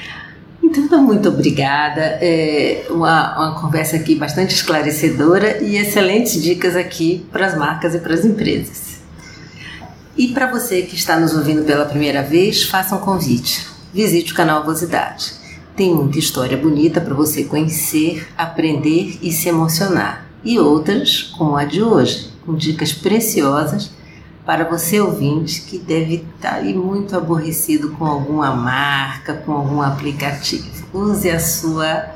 Então, 0.77 1.01
muito 1.03 1.29
obrigada. 1.29 2.01
É 2.21 2.85
uma, 2.89 3.35
uma 3.37 3.61
conversa 3.61 3.95
aqui 3.95 4.15
bastante 4.15 4.53
esclarecedora 4.53 5.63
e 5.63 5.77
excelentes 5.77 6.41
dicas 6.41 6.75
aqui 6.75 7.25
para 7.31 7.47
as 7.47 7.57
marcas 7.57 7.95
e 7.95 7.99
para 7.99 8.13
as 8.13 8.25
empresas. 8.25 8.95
E 10.17 10.29
para 10.29 10.49
você 10.49 10.81
que 10.81 10.95
está 10.95 11.19
nos 11.19 11.35
ouvindo 11.35 11.63
pela 11.65 11.85
primeira 11.85 12.23
vez, 12.23 12.63
faça 12.63 12.95
um 12.95 12.99
convite. 12.99 13.67
Visite 13.93 14.31
o 14.31 14.35
canal 14.35 14.63
Vosidade. 14.63 15.33
Tem 15.75 15.93
muita 15.93 16.19
história 16.19 16.57
bonita 16.57 17.01
para 17.01 17.13
você 17.13 17.43
conhecer, 17.43 18.27
aprender 18.37 19.19
e 19.21 19.31
se 19.31 19.49
emocionar. 19.49 20.25
E 20.43 20.57
outras, 20.57 21.23
como 21.37 21.57
a 21.57 21.65
de 21.65 21.81
hoje, 21.81 22.29
com 22.45 22.55
dicas 22.55 22.93
preciosas 22.93 23.91
para 24.45 24.63
você 24.63 24.99
ouvinte 24.99 25.61
que 25.61 25.77
deve 25.77 26.25
estar 26.35 26.55
aí 26.55 26.73
muito 26.73 27.17
aborrecido 27.17 27.91
com 27.91 28.05
alguma 28.05 28.55
marca, 28.55 29.33
com 29.33 29.51
algum 29.51 29.81
aplicativo. 29.81 30.69
Use 30.93 31.29
a 31.29 31.39
sua 31.39 32.11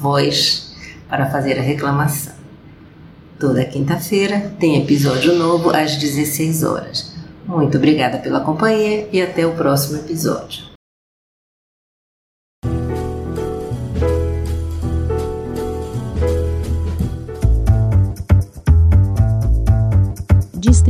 voz 0.00 0.74
para 1.08 1.30
fazer 1.30 1.58
a 1.58 1.62
reclamação. 1.62 2.34
Toda 3.38 3.64
quinta-feira 3.64 4.54
tem 4.58 4.80
episódio 4.80 5.34
novo 5.34 5.70
às 5.70 5.96
16 5.96 6.62
horas. 6.62 7.12
Muito 7.46 7.76
obrigada 7.76 8.18
pela 8.18 8.40
companhia 8.40 9.08
e 9.12 9.20
até 9.20 9.46
o 9.46 9.52
próximo 9.52 9.98
episódio. 9.98 10.73